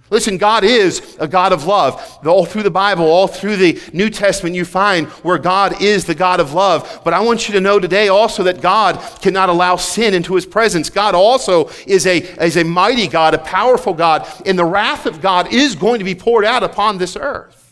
Listen, 0.08 0.38
God 0.38 0.62
is 0.62 1.16
a 1.18 1.26
God 1.26 1.52
of 1.52 1.64
love. 1.64 2.20
All 2.24 2.44
through 2.44 2.62
the 2.62 2.70
Bible, 2.70 3.04
all 3.04 3.26
through 3.26 3.56
the 3.56 3.80
New 3.92 4.08
Testament, 4.08 4.54
you 4.54 4.64
find 4.64 5.08
where 5.24 5.38
God 5.38 5.82
is 5.82 6.04
the 6.04 6.14
God 6.14 6.38
of 6.38 6.52
love. 6.52 7.00
But 7.04 7.12
I 7.12 7.20
want 7.20 7.48
you 7.48 7.54
to 7.54 7.60
know 7.60 7.80
today 7.80 8.08
also 8.08 8.44
that 8.44 8.60
God 8.60 9.00
cannot 9.20 9.48
allow 9.48 9.74
sin 9.76 10.14
into 10.14 10.34
his 10.36 10.46
presence. 10.46 10.90
God 10.90 11.16
also 11.16 11.68
is 11.86 12.06
a, 12.06 12.18
is 12.44 12.56
a 12.56 12.64
mighty 12.64 13.08
God, 13.08 13.34
a 13.34 13.38
powerful 13.38 13.94
God, 13.94 14.28
and 14.46 14.56
the 14.56 14.64
wrath 14.64 15.06
of 15.06 15.20
God 15.20 15.52
is 15.52 15.74
going 15.74 15.98
to 15.98 16.04
be 16.04 16.14
poured 16.14 16.44
out 16.44 16.62
upon 16.62 16.98
this 16.98 17.16
earth. 17.16 17.62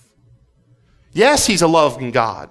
Yes, 1.12 1.46
he's 1.46 1.62
a 1.62 1.68
loving 1.68 2.10
God. 2.10 2.50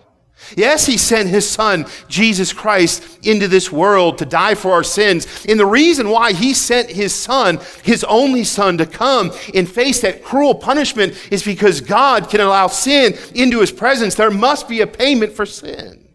Yes, 0.56 0.86
he 0.86 0.98
sent 0.98 1.30
his 1.30 1.50
son, 1.50 1.86
Jesus 2.08 2.54
Christ, 2.54 3.20
into 3.26 3.48
this 3.48 3.72
world 3.72 4.18
to 4.18 4.26
die 4.26 4.56
for 4.56 4.72
our 4.72 4.84
sins. 4.84 5.46
And 5.48 5.60
the 5.60 5.66
reason 5.66 6.10
why 6.10 6.34
he 6.34 6.54
sent 6.54 6.90
his 6.90 7.14
son, 7.14 7.60
his 7.84 8.04
only 8.04 8.44
son, 8.44 8.78
to 8.78 8.86
come 8.86 9.32
and 9.54 9.70
face 9.70 10.02
that 10.02 10.24
cruel 10.24 10.56
punishment 10.56 11.14
is 11.32 11.44
because 11.44 11.82
God 11.82 12.30
can 12.30 12.42
allow 12.42 12.68
sin 12.68 13.16
into 13.34 13.60
his 13.60 13.72
presence. 13.72 14.16
There 14.16 14.32
must 14.32 14.68
be 14.68 14.82
a 14.82 14.88
payment 14.88 15.34
for 15.34 15.46
sin. 15.46 16.08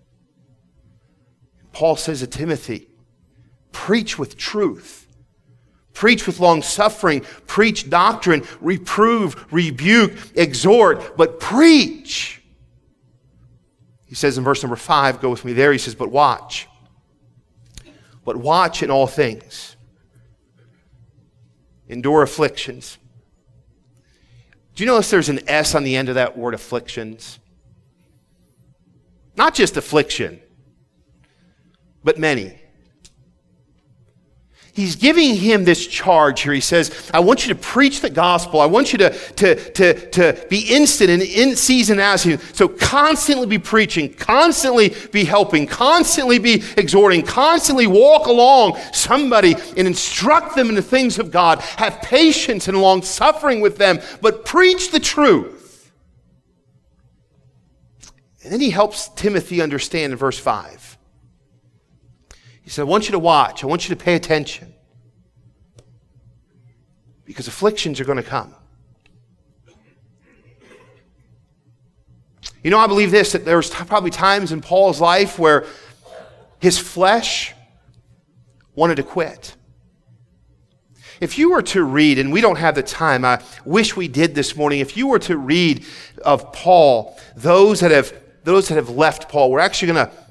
Paul 1.72 1.96
says 1.96 2.20
to 2.20 2.26
Timothy, 2.26 2.88
preach 3.72 4.18
with 4.18 4.36
truth. 4.36 5.06
Preach 5.94 6.28
with 6.28 6.38
long 6.38 6.62
suffering, 6.62 7.22
preach 7.48 7.90
doctrine, 7.90 8.44
reprove, 8.60 9.52
rebuke, 9.52 10.12
exhort, 10.36 11.16
but 11.16 11.40
preach 11.40 12.37
he 14.08 14.14
says 14.14 14.38
in 14.38 14.44
verse 14.44 14.62
number 14.62 14.76
five, 14.76 15.20
go 15.20 15.30
with 15.30 15.44
me 15.44 15.52
there, 15.52 15.70
he 15.70 15.78
says, 15.78 15.94
But 15.94 16.10
watch. 16.10 16.66
But 18.24 18.36
watch 18.36 18.82
in 18.82 18.90
all 18.90 19.06
things. 19.06 19.76
endure 21.88 22.22
afflictions. 22.22 22.98
Do 24.74 24.84
you 24.84 24.86
notice 24.86 25.10
there's 25.10 25.30
an 25.30 25.40
S 25.48 25.74
on 25.74 25.84
the 25.84 25.96
end 25.96 26.08
of 26.08 26.16
that 26.16 26.36
word 26.36 26.54
afflictions? 26.54 27.38
Not 29.36 29.54
just 29.54 29.76
affliction, 29.76 30.40
but 32.04 32.18
many. 32.18 32.60
He's 34.78 34.94
giving 34.94 35.34
him 35.34 35.64
this 35.64 35.88
charge 35.88 36.42
here. 36.42 36.52
He 36.52 36.60
says, 36.60 37.10
I 37.12 37.18
want 37.18 37.44
you 37.44 37.52
to 37.52 37.58
preach 37.58 38.00
the 38.00 38.10
gospel. 38.10 38.60
I 38.60 38.66
want 38.66 38.92
you 38.92 38.98
to, 38.98 39.10
to, 39.10 39.72
to, 39.72 40.10
to 40.10 40.46
be 40.48 40.60
instant 40.72 41.10
and 41.10 41.20
in 41.20 41.56
season 41.56 41.98
out 41.98 42.20
season. 42.20 42.38
So 42.54 42.68
constantly 42.68 43.48
be 43.48 43.58
preaching, 43.58 44.14
constantly 44.14 44.94
be 45.10 45.24
helping, 45.24 45.66
constantly 45.66 46.38
be 46.38 46.62
exhorting, 46.76 47.22
constantly 47.22 47.88
walk 47.88 48.28
along 48.28 48.78
somebody 48.92 49.56
and 49.76 49.88
instruct 49.88 50.54
them 50.54 50.68
in 50.68 50.76
the 50.76 50.82
things 50.82 51.18
of 51.18 51.32
God. 51.32 51.58
Have 51.58 52.00
patience 52.00 52.68
and 52.68 52.80
long 52.80 53.02
suffering 53.02 53.60
with 53.60 53.78
them, 53.78 53.98
but 54.20 54.44
preach 54.44 54.92
the 54.92 55.00
truth. 55.00 55.90
And 58.44 58.52
then 58.52 58.60
he 58.60 58.70
helps 58.70 59.08
Timothy 59.08 59.60
understand 59.60 60.12
in 60.12 60.18
verse 60.20 60.38
5 60.38 60.97
he 62.68 62.72
said, 62.72 62.82
I 62.82 62.84
want 62.84 63.06
you 63.06 63.12
to 63.12 63.18
watch. 63.18 63.64
I 63.64 63.66
want 63.66 63.88
you 63.88 63.94
to 63.94 64.04
pay 64.04 64.14
attention. 64.14 64.74
Because 67.24 67.48
afflictions 67.48 67.98
are 67.98 68.04
going 68.04 68.18
to 68.18 68.22
come. 68.22 68.54
You 72.62 72.70
know, 72.70 72.78
I 72.78 72.86
believe 72.86 73.10
this 73.10 73.32
that 73.32 73.46
there 73.46 73.56
was 73.56 73.70
probably 73.70 74.10
times 74.10 74.52
in 74.52 74.60
Paul's 74.60 75.00
life 75.00 75.38
where 75.38 75.64
his 76.60 76.78
flesh 76.78 77.54
wanted 78.74 78.96
to 78.96 79.02
quit. 79.02 79.56
If 81.22 81.38
you 81.38 81.52
were 81.52 81.62
to 81.62 81.82
read, 81.82 82.18
and 82.18 82.30
we 82.30 82.42
don't 82.42 82.58
have 82.58 82.74
the 82.74 82.82
time, 82.82 83.24
I 83.24 83.42
wish 83.64 83.96
we 83.96 84.08
did 84.08 84.34
this 84.34 84.56
morning. 84.56 84.80
If 84.80 84.94
you 84.94 85.06
were 85.06 85.20
to 85.20 85.38
read 85.38 85.86
of 86.22 86.52
Paul, 86.52 87.18
those 87.34 87.80
that 87.80 87.92
have 87.92 88.12
those 88.44 88.68
that 88.68 88.74
have 88.74 88.90
left 88.90 89.30
Paul, 89.30 89.50
we're 89.50 89.58
actually 89.58 89.94
going 89.94 90.06
to 90.06 90.27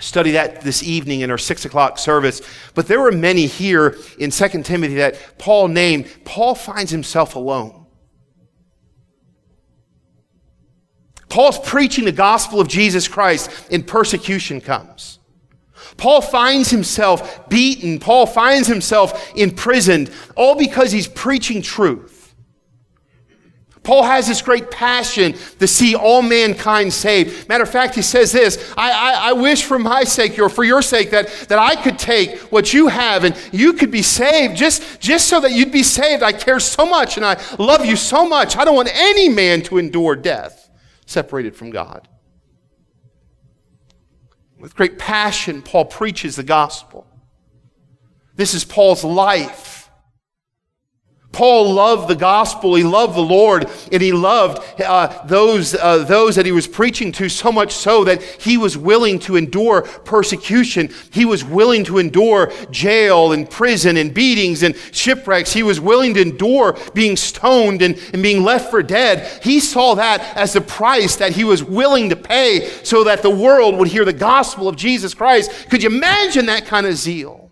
study 0.00 0.32
that 0.32 0.60
this 0.60 0.82
evening 0.82 1.20
in 1.20 1.30
our 1.30 1.38
six 1.38 1.64
o'clock 1.64 1.98
service. 1.98 2.40
But 2.74 2.86
there 2.86 3.00
were 3.00 3.12
many 3.12 3.46
here 3.46 3.96
in 4.18 4.30
2 4.30 4.62
Timothy 4.62 4.96
that 4.96 5.38
Paul 5.38 5.68
named. 5.68 6.08
Paul 6.24 6.54
finds 6.54 6.90
himself 6.90 7.36
alone. 7.36 7.86
Paul's 11.28 11.58
preaching 11.58 12.04
the 12.04 12.12
gospel 12.12 12.60
of 12.60 12.68
Jesus 12.68 13.06
Christ 13.06 13.50
and 13.70 13.86
persecution 13.86 14.60
comes. 14.60 15.18
Paul 15.96 16.20
finds 16.20 16.70
himself 16.70 17.48
beaten. 17.48 17.98
Paul 17.98 18.26
finds 18.26 18.66
himself 18.66 19.32
imprisoned, 19.36 20.10
all 20.36 20.54
because 20.54 20.92
he's 20.92 21.08
preaching 21.08 21.60
truth. 21.60 22.17
Paul 23.88 24.02
has 24.02 24.28
this 24.28 24.42
great 24.42 24.70
passion 24.70 25.32
to 25.60 25.66
see 25.66 25.94
all 25.94 26.20
mankind 26.20 26.92
saved. 26.92 27.48
Matter 27.48 27.62
of 27.62 27.70
fact, 27.70 27.94
he 27.94 28.02
says 28.02 28.32
this 28.32 28.70
I, 28.76 28.90
I, 28.90 29.30
I, 29.30 29.32
wish 29.32 29.64
for 29.64 29.78
my 29.78 30.04
sake 30.04 30.38
or 30.38 30.50
for 30.50 30.62
your 30.62 30.82
sake 30.82 31.10
that, 31.12 31.28
that 31.48 31.58
I 31.58 31.74
could 31.74 31.98
take 31.98 32.38
what 32.52 32.74
you 32.74 32.88
have 32.88 33.24
and 33.24 33.34
you 33.50 33.72
could 33.72 33.90
be 33.90 34.02
saved 34.02 34.58
just, 34.58 35.00
just 35.00 35.26
so 35.26 35.40
that 35.40 35.52
you'd 35.52 35.72
be 35.72 35.82
saved. 35.82 36.22
I 36.22 36.32
care 36.32 36.60
so 36.60 36.84
much 36.84 37.16
and 37.16 37.24
I 37.24 37.40
love 37.58 37.86
you 37.86 37.96
so 37.96 38.28
much. 38.28 38.58
I 38.58 38.66
don't 38.66 38.76
want 38.76 38.90
any 38.92 39.30
man 39.30 39.62
to 39.62 39.78
endure 39.78 40.16
death 40.16 40.68
separated 41.06 41.56
from 41.56 41.70
God. 41.70 42.08
With 44.58 44.76
great 44.76 44.98
passion, 44.98 45.62
Paul 45.62 45.86
preaches 45.86 46.36
the 46.36 46.42
gospel. 46.42 47.06
This 48.36 48.52
is 48.52 48.66
Paul's 48.66 49.02
life. 49.02 49.67
Paul 51.38 51.72
loved 51.72 52.08
the 52.08 52.16
gospel. 52.16 52.74
He 52.74 52.82
loved 52.82 53.14
the 53.14 53.20
Lord, 53.20 53.70
and 53.92 54.02
he 54.02 54.10
loved 54.10 54.60
uh, 54.82 55.24
those, 55.24 55.72
uh, 55.72 55.98
those 55.98 56.34
that 56.34 56.44
he 56.44 56.50
was 56.50 56.66
preaching 56.66 57.12
to 57.12 57.28
so 57.28 57.52
much 57.52 57.70
so 57.70 58.02
that 58.02 58.20
he 58.20 58.56
was 58.56 58.76
willing 58.76 59.20
to 59.20 59.36
endure 59.36 59.82
persecution. 59.82 60.92
He 61.12 61.24
was 61.24 61.44
willing 61.44 61.84
to 61.84 61.98
endure 61.98 62.50
jail 62.72 63.30
and 63.30 63.48
prison 63.48 63.98
and 63.98 64.12
beatings 64.12 64.64
and 64.64 64.74
shipwrecks. 64.90 65.52
He 65.52 65.62
was 65.62 65.78
willing 65.78 66.12
to 66.14 66.22
endure 66.22 66.76
being 66.92 67.16
stoned 67.16 67.82
and, 67.82 67.96
and 68.12 68.20
being 68.20 68.42
left 68.42 68.68
for 68.68 68.82
dead. 68.82 69.40
He 69.40 69.60
saw 69.60 69.94
that 69.94 70.36
as 70.36 70.54
the 70.54 70.60
price 70.60 71.14
that 71.14 71.30
he 71.30 71.44
was 71.44 71.62
willing 71.62 72.08
to 72.08 72.16
pay 72.16 72.68
so 72.82 73.04
that 73.04 73.22
the 73.22 73.30
world 73.30 73.76
would 73.78 73.86
hear 73.86 74.04
the 74.04 74.12
gospel 74.12 74.66
of 74.66 74.74
Jesus 74.74 75.14
Christ. 75.14 75.52
Could 75.70 75.84
you 75.84 75.88
imagine 75.88 76.46
that 76.46 76.66
kind 76.66 76.84
of 76.84 76.96
zeal? 76.96 77.47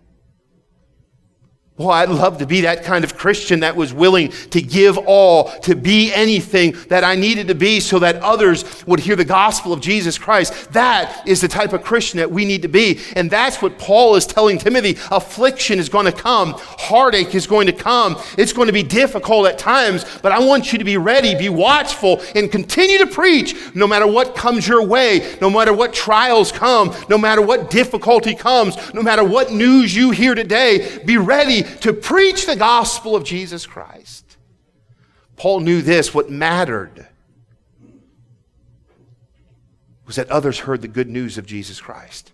Well, 1.77 1.91
I'd 1.91 2.09
love 2.09 2.39
to 2.39 2.47
be 2.47 2.61
that 2.61 2.83
kind 2.83 3.03
of 3.03 3.15
Christian 3.15 3.59
that 3.59 3.75
was 3.75 3.93
willing 3.93 4.29
to 4.49 4.63
give 4.63 4.97
all, 4.97 5.51
to 5.59 5.75
be 5.75 6.11
anything 6.11 6.75
that 6.89 7.03
I 7.03 7.15
needed 7.15 7.49
to 7.49 7.55
be 7.55 7.79
so 7.81 7.99
that 7.99 8.15
others 8.15 8.83
would 8.87 8.99
hear 8.99 9.15
the 9.15 9.23
gospel 9.23 9.73
of 9.73 9.79
Jesus 9.79 10.17
Christ. 10.17 10.73
That 10.73 11.27
is 11.27 11.39
the 11.39 11.47
type 11.47 11.73
of 11.73 11.83
Christian 11.83 12.17
that 12.17 12.31
we 12.31 12.45
need 12.45 12.63
to 12.63 12.67
be. 12.67 12.99
And 13.15 13.29
that's 13.29 13.61
what 13.61 13.77
Paul 13.77 14.15
is 14.15 14.25
telling 14.25 14.57
Timothy. 14.57 14.97
Affliction 15.11 15.77
is 15.77 15.87
going 15.87 16.07
to 16.07 16.11
come, 16.11 16.55
heartache 16.57 17.35
is 17.35 17.45
going 17.45 17.67
to 17.67 17.73
come. 17.73 18.17
It's 18.39 18.53
going 18.53 18.65
to 18.65 18.73
be 18.73 18.81
difficult 18.81 19.45
at 19.45 19.59
times, 19.59 20.03
but 20.23 20.31
I 20.31 20.39
want 20.39 20.73
you 20.73 20.79
to 20.79 20.85
be 20.85 20.97
ready, 20.97 21.35
be 21.35 21.49
watchful, 21.49 22.23
and 22.33 22.51
continue 22.51 22.97
to 22.97 23.07
preach 23.07 23.55
no 23.75 23.85
matter 23.85 24.07
what 24.07 24.35
comes 24.35 24.67
your 24.67 24.83
way, 24.83 25.37
no 25.41 25.49
matter 25.51 25.73
what 25.73 25.93
trials 25.93 26.51
come, 26.51 26.95
no 27.07 27.19
matter 27.19 27.43
what 27.43 27.69
difficulty 27.69 28.33
comes, 28.33 28.75
no 28.95 29.03
matter 29.03 29.23
what 29.23 29.51
news 29.51 29.95
you 29.95 30.09
hear 30.09 30.33
today. 30.33 31.03
Be 31.05 31.17
ready 31.17 31.66
to 31.81 31.93
preach 31.93 32.45
the 32.45 32.55
gospel 32.55 33.15
of 33.15 33.23
Jesus 33.23 33.65
Christ. 33.65 34.37
Paul 35.35 35.59
knew 35.59 35.81
this 35.81 36.13
what 36.13 36.29
mattered 36.29 37.07
was 40.05 40.15
that 40.15 40.29
others 40.31 40.59
heard 40.59 40.81
the 40.81 40.87
good 40.87 41.09
news 41.09 41.37
of 41.37 41.45
Jesus 41.45 41.81
Christ. 41.81 42.31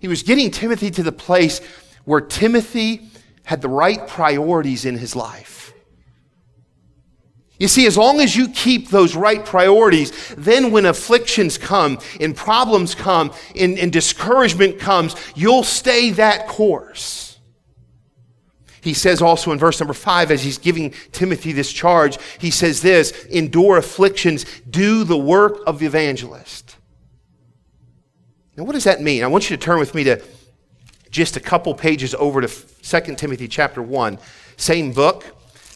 He 0.00 0.08
was 0.08 0.22
getting 0.22 0.50
Timothy 0.50 0.90
to 0.90 1.02
the 1.02 1.12
place 1.12 1.60
where 2.04 2.20
Timothy 2.20 3.08
had 3.44 3.62
the 3.62 3.68
right 3.68 4.06
priorities 4.06 4.84
in 4.84 4.98
his 4.98 5.16
life. 5.16 5.51
You 7.62 7.68
see, 7.68 7.86
as 7.86 7.96
long 7.96 8.18
as 8.18 8.34
you 8.34 8.48
keep 8.48 8.88
those 8.88 9.14
right 9.14 9.44
priorities, 9.46 10.34
then 10.34 10.72
when 10.72 10.84
afflictions 10.84 11.58
come 11.58 12.00
and 12.20 12.36
problems 12.36 12.96
come 12.96 13.32
and, 13.54 13.78
and 13.78 13.92
discouragement 13.92 14.80
comes, 14.80 15.14
you'll 15.36 15.62
stay 15.62 16.10
that 16.10 16.48
course. 16.48 17.38
He 18.80 18.94
says 18.94 19.22
also 19.22 19.52
in 19.52 19.60
verse 19.60 19.78
number 19.78 19.94
five, 19.94 20.32
as 20.32 20.42
he's 20.42 20.58
giving 20.58 20.92
Timothy 21.12 21.52
this 21.52 21.72
charge, 21.72 22.18
he 22.40 22.50
says 22.50 22.82
this 22.82 23.12
endure 23.26 23.76
afflictions, 23.76 24.44
do 24.68 25.04
the 25.04 25.16
work 25.16 25.60
of 25.64 25.78
the 25.78 25.86
evangelist. 25.86 26.74
Now, 28.56 28.64
what 28.64 28.72
does 28.72 28.84
that 28.84 29.00
mean? 29.00 29.22
I 29.22 29.28
want 29.28 29.48
you 29.48 29.56
to 29.56 29.62
turn 29.62 29.78
with 29.78 29.94
me 29.94 30.02
to 30.02 30.20
just 31.12 31.36
a 31.36 31.40
couple 31.40 31.72
pages 31.76 32.12
over 32.16 32.40
to 32.40 32.48
2 32.48 33.14
Timothy 33.14 33.46
chapter 33.46 33.80
1, 33.80 34.18
same 34.56 34.90
book 34.90 35.32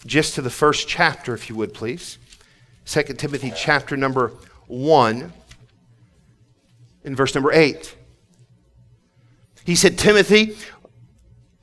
just 0.06 0.34
to 0.36 0.42
the 0.42 0.50
first 0.50 0.88
chapter, 0.88 1.34
if 1.34 1.50
you 1.50 1.56
would, 1.56 1.74
please. 1.74 2.18
2 2.86 3.02
Timothy 3.14 3.52
chapter 3.54 3.96
number 3.96 4.32
1, 4.68 5.32
in 7.04 7.16
verse 7.16 7.34
number 7.34 7.52
8. 7.52 7.96
He 9.64 9.74
said, 9.74 9.98
Timothy, 9.98 10.56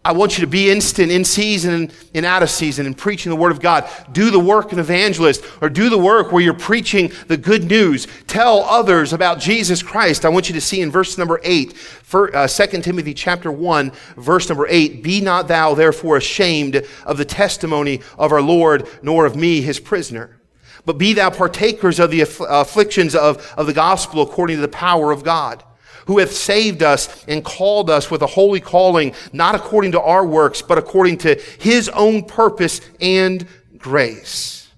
I 0.05 0.11
want 0.11 0.37
you 0.37 0.41
to 0.41 0.51
be 0.51 0.69
instant 0.69 1.13
in 1.13 1.23
season 1.23 1.89
and 2.13 2.25
out 2.25 2.43
of 2.43 2.49
season 2.49 2.85
in 2.85 2.93
preaching 2.93 3.29
the 3.29 3.37
word 3.37 3.53
of 3.53 3.61
God. 3.61 3.89
Do 4.11 4.31
the 4.31 4.39
work 4.39 4.73
an 4.73 4.79
evangelist 4.79 5.45
or 5.61 5.69
do 5.69 5.89
the 5.89 5.97
work 5.97 6.33
where 6.33 6.43
you're 6.43 6.53
preaching 6.53 7.13
the 7.27 7.37
good 7.37 7.63
news. 7.63 8.05
Tell 8.27 8.63
others 8.63 9.13
about 9.13 9.39
Jesus 9.39 9.81
Christ. 9.81 10.25
I 10.25 10.29
want 10.29 10.49
you 10.49 10.55
to 10.55 10.61
see 10.61 10.81
in 10.81 10.91
verse 10.91 11.17
number 11.17 11.39
8, 11.41 11.71
for, 11.73 12.35
uh, 12.35 12.47
2 12.47 12.81
Timothy 12.81 13.13
chapter 13.13 13.49
1, 13.49 13.93
verse 14.17 14.49
number 14.49 14.67
8, 14.67 15.03
Be 15.03 15.21
not 15.21 15.47
thou 15.47 15.73
therefore 15.73 16.17
ashamed 16.17 16.85
of 17.05 17.17
the 17.17 17.25
testimony 17.25 18.01
of 18.17 18.33
our 18.33 18.41
Lord, 18.41 18.89
nor 19.01 19.25
of 19.25 19.37
me, 19.37 19.61
his 19.61 19.79
prisoner. 19.79 20.37
But 20.85 20.97
be 20.97 21.13
thou 21.13 21.29
partakers 21.29 21.99
of 21.99 22.11
the 22.11 22.21
afflictions 22.21 23.15
of, 23.15 23.53
of 23.55 23.67
the 23.67 23.73
gospel 23.73 24.21
according 24.21 24.57
to 24.57 24.61
the 24.61 24.67
power 24.67 25.13
of 25.13 25.23
God 25.23 25.63
who 26.05 26.19
hath 26.19 26.31
saved 26.31 26.83
us 26.83 27.23
and 27.27 27.43
called 27.43 27.89
us 27.89 28.11
with 28.11 28.21
a 28.21 28.27
holy 28.27 28.59
calling, 28.59 29.13
not 29.31 29.55
according 29.55 29.91
to 29.93 30.01
our 30.01 30.25
works, 30.25 30.61
but 30.61 30.77
according 30.77 31.17
to 31.19 31.35
his 31.59 31.89
own 31.89 32.23
purpose 32.23 32.81
and 33.01 33.47
grace, 33.77 34.69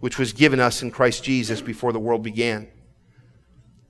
which 0.00 0.18
was 0.18 0.32
given 0.32 0.60
us 0.60 0.82
in 0.82 0.90
Christ 0.90 1.24
Jesus 1.24 1.60
before 1.60 1.92
the 1.92 1.98
world 1.98 2.22
began. 2.22 2.68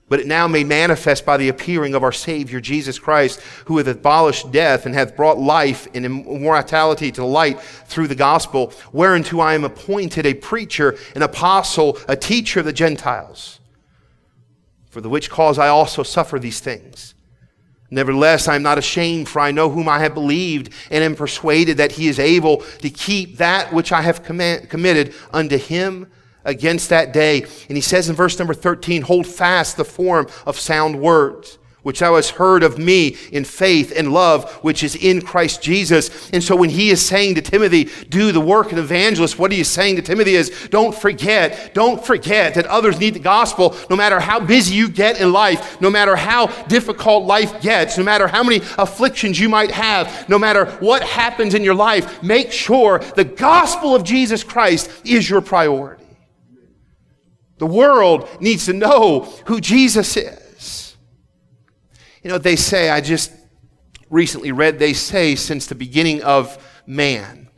But 0.07 0.21
it 0.21 0.27
now 0.27 0.47
made 0.47 0.67
manifest 0.67 1.25
by 1.25 1.39
the 1.39 1.49
appearing 1.49 1.95
of 1.95 2.03
our 2.03 2.13
Savior 2.13 2.61
Jesus 2.61 2.99
Christ, 2.99 3.41
who 3.65 3.79
hath 3.79 3.87
abolished 3.87 4.53
death 4.53 4.85
and 4.85 4.95
hath 4.95 5.17
brought 5.17 5.39
life 5.39 5.89
and 5.95 6.05
immortality 6.05 7.11
to 7.13 7.25
light 7.25 7.61
through 7.61 8.09
the 8.09 8.15
gospel, 8.15 8.73
whereunto 8.93 9.41
I 9.41 9.55
am 9.55 9.65
appointed 9.65 10.27
a 10.27 10.35
preacher, 10.35 10.97
an 11.15 11.23
apostle, 11.23 11.99
a 12.07 12.17
teacher 12.17 12.61
of 12.61 12.67
the 12.67 12.73
Gentiles 12.73 13.61
for 14.95 15.01
the 15.01 15.09
which 15.09 15.29
cause 15.29 15.59
I 15.59 15.69
also 15.69 16.05
suffer 16.05 16.39
these 16.39 16.61
things. 16.61 17.15
Nevertheless, 17.91 18.47
I 18.47 18.55
am 18.55 18.63
not 18.63 18.79
ashamed, 18.79 19.29
for 19.29 19.41
I 19.41 19.51
know 19.51 19.69
whom 19.69 19.89
I 19.89 19.99
have 19.99 20.15
believed, 20.15 20.73
and 20.89 21.03
am 21.03 21.17
persuaded 21.17 21.79
that 21.79 21.93
he 21.93 22.07
is 22.07 22.21
able 22.21 22.59
to 22.79 22.89
keep 22.89 23.39
that 23.39 23.73
which 23.73 23.91
I 23.91 24.03
have 24.03 24.23
committed 24.23 25.15
unto 25.33 25.59
him 25.59 26.11
against 26.45 26.91
that 26.91 27.13
day. 27.13 27.43
And 27.69 27.77
he 27.77 27.81
says 27.81 28.09
in 28.09 28.15
verse 28.15 28.39
number 28.39 28.55
13, 28.55 29.03
hold 29.03 29.27
fast 29.27 29.77
the 29.77 29.85
form 29.85 30.29
of 30.47 30.59
sound 30.59 31.01
words 31.01 31.59
which 31.85 32.01
thou 32.01 32.17
hast 32.17 32.33
heard 32.33 32.63
of 32.63 32.79
me 32.79 33.17
in 33.31 33.45
faith 33.45 33.93
and 33.95 34.13
love, 34.13 34.51
which 34.65 34.83
is 34.83 34.97
in 34.97 35.23
Christ 35.23 35.63
Jesus. 35.63 36.31
And 36.31 36.43
so 36.43 36.57
when 36.57 36.71
he 36.71 36.91
is 36.91 37.05
saying 37.05 37.37
to 37.37 37.43
Timothy, 37.43 37.91
do 38.09 38.33
the 38.33 38.41
work 38.41 38.73
of 38.73 38.79
evangelist, 38.79 39.39
what 39.39 39.53
he 39.53 39.61
is 39.61 39.69
saying 39.69 39.97
to 39.97 40.03
Timothy 40.03 40.35
is, 40.35 40.69
don't 40.71 40.95
forget, 40.95 41.75
don't 41.75 42.05
forget 42.05 42.55
that 42.55 42.67
others 42.67 42.99
need 42.99 43.15
the 43.15 43.21
gospel 43.21 43.77
no 43.91 43.97
matter 43.97 44.19
how 44.19 44.41
busy 44.41 44.75
you 44.75 44.89
get 44.89 45.21
in 45.21 45.31
life, 45.33 45.81
no 45.81 45.91
matter 45.91 46.17
how 46.17 46.47
difficult 46.65 47.25
life 47.25 47.61
gets, 47.61 47.99
no 47.99 48.05
matter 48.05 48.27
how 48.27 48.43
many 48.43 48.57
afflictions 48.79 49.39
you 49.39 49.49
might 49.49 49.71
have, 49.71 50.29
no 50.29 50.39
matter 50.39 50.65
what 50.81 51.03
happens 51.03 51.55
in 51.55 51.63
your 51.63 51.75
life, 51.75 52.23
make 52.23 52.51
sure 52.51 52.99
the 52.99 53.25
gospel 53.25 53.95
of 53.95 54.05
Jesus 54.05 54.43
Christ 54.43 54.91
is 55.05 55.29
your 55.29 55.43
priority. 55.43 56.03
The 57.59 57.67
world 57.67 58.29
needs 58.41 58.67
to 58.67 58.73
know 58.73 59.21
who 59.47 59.61
Jesus 59.61 60.17
is. 60.17 60.44
You 62.25 62.31
know, 62.31 62.39
they 62.39 62.57
say, 62.57 62.89
I 62.89 63.03
just 63.03 63.33
recently 64.09 64.51
read, 64.51 64.79
they 64.79 64.95
say 64.95 65.35
since 65.35 65.67
the 65.67 65.75
beginning 65.75 66.23
of 66.23 66.57
man, 66.87 67.51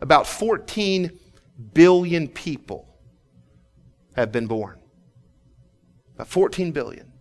about 0.00 0.28
14 0.28 1.18
billion 1.74 2.28
people 2.28 2.88
have 4.14 4.30
been 4.30 4.46
born. 4.46 4.78
About 6.14 6.28
14 6.28 6.70
billion. 6.70 7.12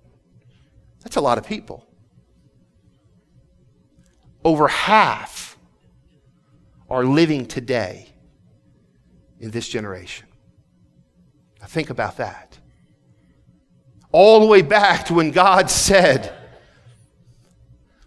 That's 1.01 1.15
a 1.15 1.21
lot 1.21 1.39
of 1.39 1.45
people. 1.45 1.87
Over 4.43 4.67
half 4.67 5.57
are 6.87 7.03
living 7.03 7.47
today 7.47 8.09
in 9.39 9.49
this 9.49 9.67
generation. 9.67 10.27
Now 11.59 11.65
think 11.65 11.89
about 11.89 12.17
that. 12.17 12.59
All 14.11 14.39
the 14.39 14.45
way 14.45 14.61
back 14.61 15.07
to 15.07 15.15
when 15.15 15.31
God 15.31 15.71
said, 15.71 16.34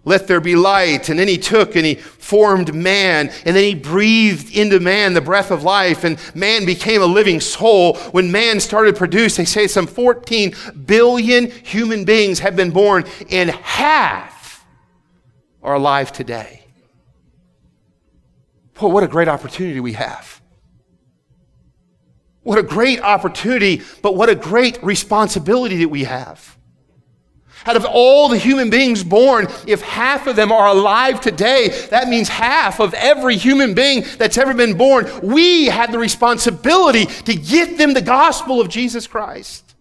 let 0.04 0.26
there 0.26 0.40
be 0.40 0.56
light. 0.56 1.08
And 1.08 1.18
then 1.18 1.28
he 1.28 1.38
took 1.38 1.76
and 1.76 1.84
he 1.84 1.94
formed 1.94 2.74
man, 2.74 3.30
and 3.44 3.56
then 3.56 3.64
he 3.64 3.74
breathed 3.74 4.54
into 4.54 4.80
man 4.80 5.14
the 5.14 5.20
breath 5.20 5.50
of 5.50 5.62
life, 5.62 6.04
and 6.04 6.18
man 6.34 6.66
became 6.66 7.00
a 7.00 7.06
living 7.06 7.40
soul. 7.40 7.96
When 8.10 8.30
man 8.30 8.60
started 8.60 8.92
to 8.92 8.98
produce, 8.98 9.36
they 9.36 9.44
say 9.44 9.66
some 9.66 9.86
14 9.86 10.54
billion 10.84 11.50
human 11.50 12.04
beings 12.04 12.40
have 12.40 12.56
been 12.56 12.70
born, 12.70 13.04
and 13.30 13.50
half 13.50 14.66
are 15.62 15.74
alive 15.74 16.12
today. 16.12 16.66
Boy, 18.74 18.88
what 18.88 19.02
a 19.02 19.08
great 19.08 19.28
opportunity 19.28 19.80
we 19.80 19.94
have. 19.94 20.40
What 22.42 22.58
a 22.58 22.62
great 22.62 23.00
opportunity, 23.00 23.82
but 24.02 24.16
what 24.16 24.28
a 24.28 24.34
great 24.34 24.82
responsibility 24.82 25.78
that 25.78 25.88
we 25.88 26.04
have. 26.04 26.57
Out 27.68 27.76
of 27.76 27.84
all 27.84 28.30
the 28.30 28.38
human 28.38 28.70
beings 28.70 29.04
born, 29.04 29.46
if 29.66 29.82
half 29.82 30.26
of 30.26 30.36
them 30.36 30.50
are 30.50 30.68
alive 30.68 31.20
today, 31.20 31.68
that 31.90 32.08
means 32.08 32.26
half 32.26 32.80
of 32.80 32.94
every 32.94 33.36
human 33.36 33.74
being 33.74 34.06
that's 34.16 34.38
ever 34.38 34.54
been 34.54 34.78
born. 34.78 35.06
We 35.22 35.66
have 35.66 35.92
the 35.92 35.98
responsibility 35.98 37.04
to 37.04 37.34
get 37.34 37.76
them 37.76 37.92
the 37.92 38.00
gospel 38.00 38.58
of 38.58 38.70
Jesus 38.70 39.06
Christ. 39.06 39.74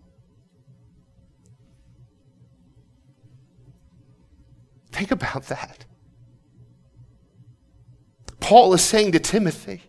Think 4.92 5.12
about 5.12 5.44
that. 5.44 5.86
Paul 8.42 8.74
is 8.74 8.82
saying 8.82 9.14
to 9.14 9.20
Timothy, 9.20 9.82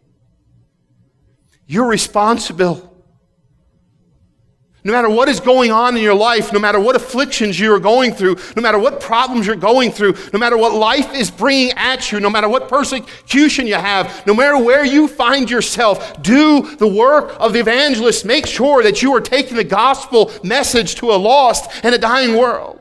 You're 1.67 1.89
responsible 1.89 2.88
no 4.85 4.93
matter 4.93 5.11
what 5.11 5.29
is 5.29 5.41
going 5.41 5.73
on 5.73 5.97
in 5.97 6.03
your 6.03 6.15
life, 6.15 6.53
no 6.53 6.59
matter 6.59 6.79
what 6.79 6.95
afflictions 6.95 7.59
you 7.59 7.73
are 7.75 7.81
going 7.81 8.13
through, 8.13 8.37
no 8.55 8.63
matter 8.63 8.79
what 8.79 9.01
problems 9.01 9.47
you're 9.47 9.57
going 9.57 9.91
through, 9.91 10.15
no 10.33 10.39
matter 10.39 10.57
what 10.57 10.73
life 10.73 11.15
is 11.15 11.31
bringing 11.31 11.73
at 11.73 12.13
you, 12.13 12.21
no 12.21 12.31
matter 12.31 12.49
what 12.49 12.69
persecution 12.69 13.67
you 13.67 13.75
have, 13.75 14.25
no 14.27 14.35
matter 14.35 14.57
where 14.57 14.85
you 14.85 15.09
find 15.09 15.51
yourself, 15.51 16.23
do 16.23 16.77
the 16.77 16.87
work 16.87 17.35
of 17.41 17.53
the 17.53 17.59
evangelist. 17.59 18.25
Make 18.25 18.47
sure 18.47 18.83
that 18.83 19.03
you 19.03 19.15
are 19.15 19.21
taking 19.21 19.57
the 19.57 19.65
gospel 19.65 20.31
message 20.45 20.95
to 20.97 21.11
a 21.11 21.17
lost 21.17 21.71
and 21.83 21.95
a 21.95 21.99
dying 21.99 22.37
world. 22.37 22.81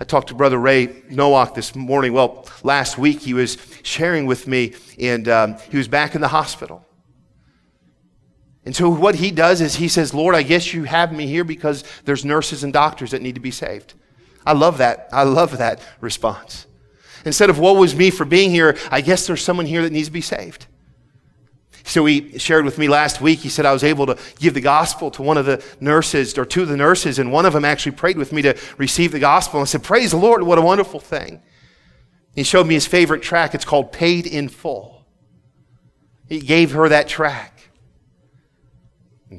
I 0.00 0.04
talked 0.04 0.28
to 0.28 0.34
Brother 0.34 0.58
Ray 0.58 1.02
Nowak 1.08 1.54
this 1.54 1.74
morning. 1.74 2.12
Well, 2.12 2.46
last 2.62 2.98
week 2.98 3.20
he 3.20 3.34
was 3.34 3.58
sharing 3.82 4.26
with 4.26 4.46
me, 4.46 4.74
and 4.98 5.28
um, 5.28 5.56
he 5.70 5.76
was 5.76 5.88
back 5.88 6.14
in 6.14 6.20
the 6.20 6.28
hospital. 6.28 6.84
And 8.68 8.76
so 8.76 8.90
what 8.90 9.14
he 9.14 9.30
does 9.30 9.62
is 9.62 9.76
he 9.76 9.88
says, 9.88 10.12
Lord, 10.12 10.34
I 10.34 10.42
guess 10.42 10.74
you 10.74 10.84
have 10.84 11.10
me 11.10 11.26
here 11.26 11.42
because 11.42 11.84
there's 12.04 12.22
nurses 12.22 12.64
and 12.64 12.70
doctors 12.70 13.12
that 13.12 13.22
need 13.22 13.36
to 13.36 13.40
be 13.40 13.50
saved. 13.50 13.94
I 14.44 14.52
love 14.52 14.76
that. 14.76 15.08
I 15.10 15.22
love 15.22 15.56
that 15.56 15.80
response. 16.02 16.66
Instead 17.24 17.48
of 17.48 17.58
woe 17.58 17.72
was 17.72 17.96
me 17.96 18.10
for 18.10 18.26
being 18.26 18.50
here, 18.50 18.76
I 18.90 19.00
guess 19.00 19.26
there's 19.26 19.42
someone 19.42 19.64
here 19.64 19.80
that 19.80 19.90
needs 19.90 20.08
to 20.08 20.12
be 20.12 20.20
saved. 20.20 20.66
So 21.84 22.04
he 22.04 22.38
shared 22.38 22.66
with 22.66 22.76
me 22.76 22.88
last 22.88 23.22
week, 23.22 23.38
he 23.38 23.48
said 23.48 23.64
I 23.64 23.72
was 23.72 23.84
able 23.84 24.04
to 24.04 24.18
give 24.38 24.52
the 24.52 24.60
gospel 24.60 25.10
to 25.12 25.22
one 25.22 25.38
of 25.38 25.46
the 25.46 25.64
nurses, 25.80 26.36
or 26.36 26.44
two 26.44 26.60
of 26.60 26.68
the 26.68 26.76
nurses, 26.76 27.18
and 27.18 27.32
one 27.32 27.46
of 27.46 27.54
them 27.54 27.64
actually 27.64 27.92
prayed 27.92 28.18
with 28.18 28.34
me 28.34 28.42
to 28.42 28.54
receive 28.76 29.12
the 29.12 29.18
gospel. 29.18 29.60
And 29.60 29.66
I 29.66 29.70
said, 29.70 29.82
Praise 29.82 30.10
the 30.10 30.18
Lord, 30.18 30.42
what 30.42 30.58
a 30.58 30.60
wonderful 30.60 31.00
thing. 31.00 31.40
He 32.34 32.42
showed 32.42 32.66
me 32.66 32.74
his 32.74 32.86
favorite 32.86 33.22
track. 33.22 33.54
It's 33.54 33.64
called 33.64 33.92
Paid 33.92 34.26
in 34.26 34.50
Full. 34.50 35.06
He 36.28 36.40
gave 36.40 36.72
her 36.72 36.90
that 36.90 37.08
track 37.08 37.57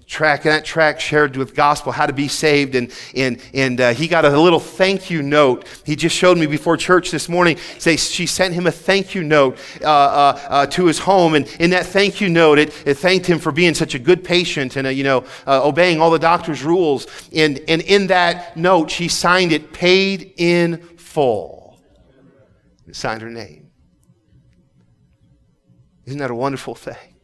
track 0.05 0.43
that 0.43 0.63
track 0.63 0.99
shared 0.99 1.35
with 1.35 1.55
gospel 1.55 1.91
how 1.91 2.05
to 2.05 2.13
be 2.13 2.27
saved. 2.27 2.75
And 2.75 2.93
and 3.15 3.41
and 3.53 3.81
uh, 3.81 3.93
he 3.93 4.07
got 4.07 4.23
a 4.23 4.39
little 4.39 4.59
thank 4.59 5.09
you 5.09 5.23
note. 5.23 5.67
He 5.83 5.95
just 5.95 6.15
showed 6.15 6.37
me 6.37 6.45
before 6.45 6.77
church 6.77 7.09
this 7.09 7.27
morning. 7.27 7.57
Say 7.79 7.97
she 7.97 8.27
sent 8.27 8.53
him 8.53 8.67
a 8.67 8.71
thank 8.71 9.15
you 9.15 9.23
note 9.23 9.57
uh, 9.81 9.85
uh, 9.85 10.39
uh, 10.47 10.65
to 10.67 10.85
his 10.85 10.99
home. 10.99 11.33
And 11.33 11.47
in 11.59 11.71
that 11.71 11.87
thank 11.87 12.21
you 12.21 12.29
note 12.29 12.59
it, 12.59 12.69
it 12.85 12.95
thanked 12.95 13.25
him 13.25 13.39
for 13.39 13.51
being 13.51 13.73
such 13.73 13.95
a 13.95 13.99
good 13.99 14.23
patient 14.23 14.75
and 14.75 14.85
uh, 14.85 14.91
you 14.91 15.03
know 15.03 15.25
uh, 15.47 15.65
obeying 15.67 15.99
all 15.99 16.11
the 16.11 16.19
doctor's 16.19 16.63
rules. 16.63 17.07
And 17.33 17.59
and 17.67 17.81
in 17.81 18.07
that 18.07 18.55
note 18.55 18.91
she 18.91 19.07
signed 19.07 19.51
it 19.51 19.73
paid 19.73 20.33
in 20.37 20.81
full. 20.97 21.81
And 22.85 22.95
signed 22.95 23.21
her 23.23 23.29
name. 23.29 23.71
Isn't 26.05 26.19
that 26.19 26.31
a 26.31 26.35
wonderful 26.35 26.75
thing 26.75 27.18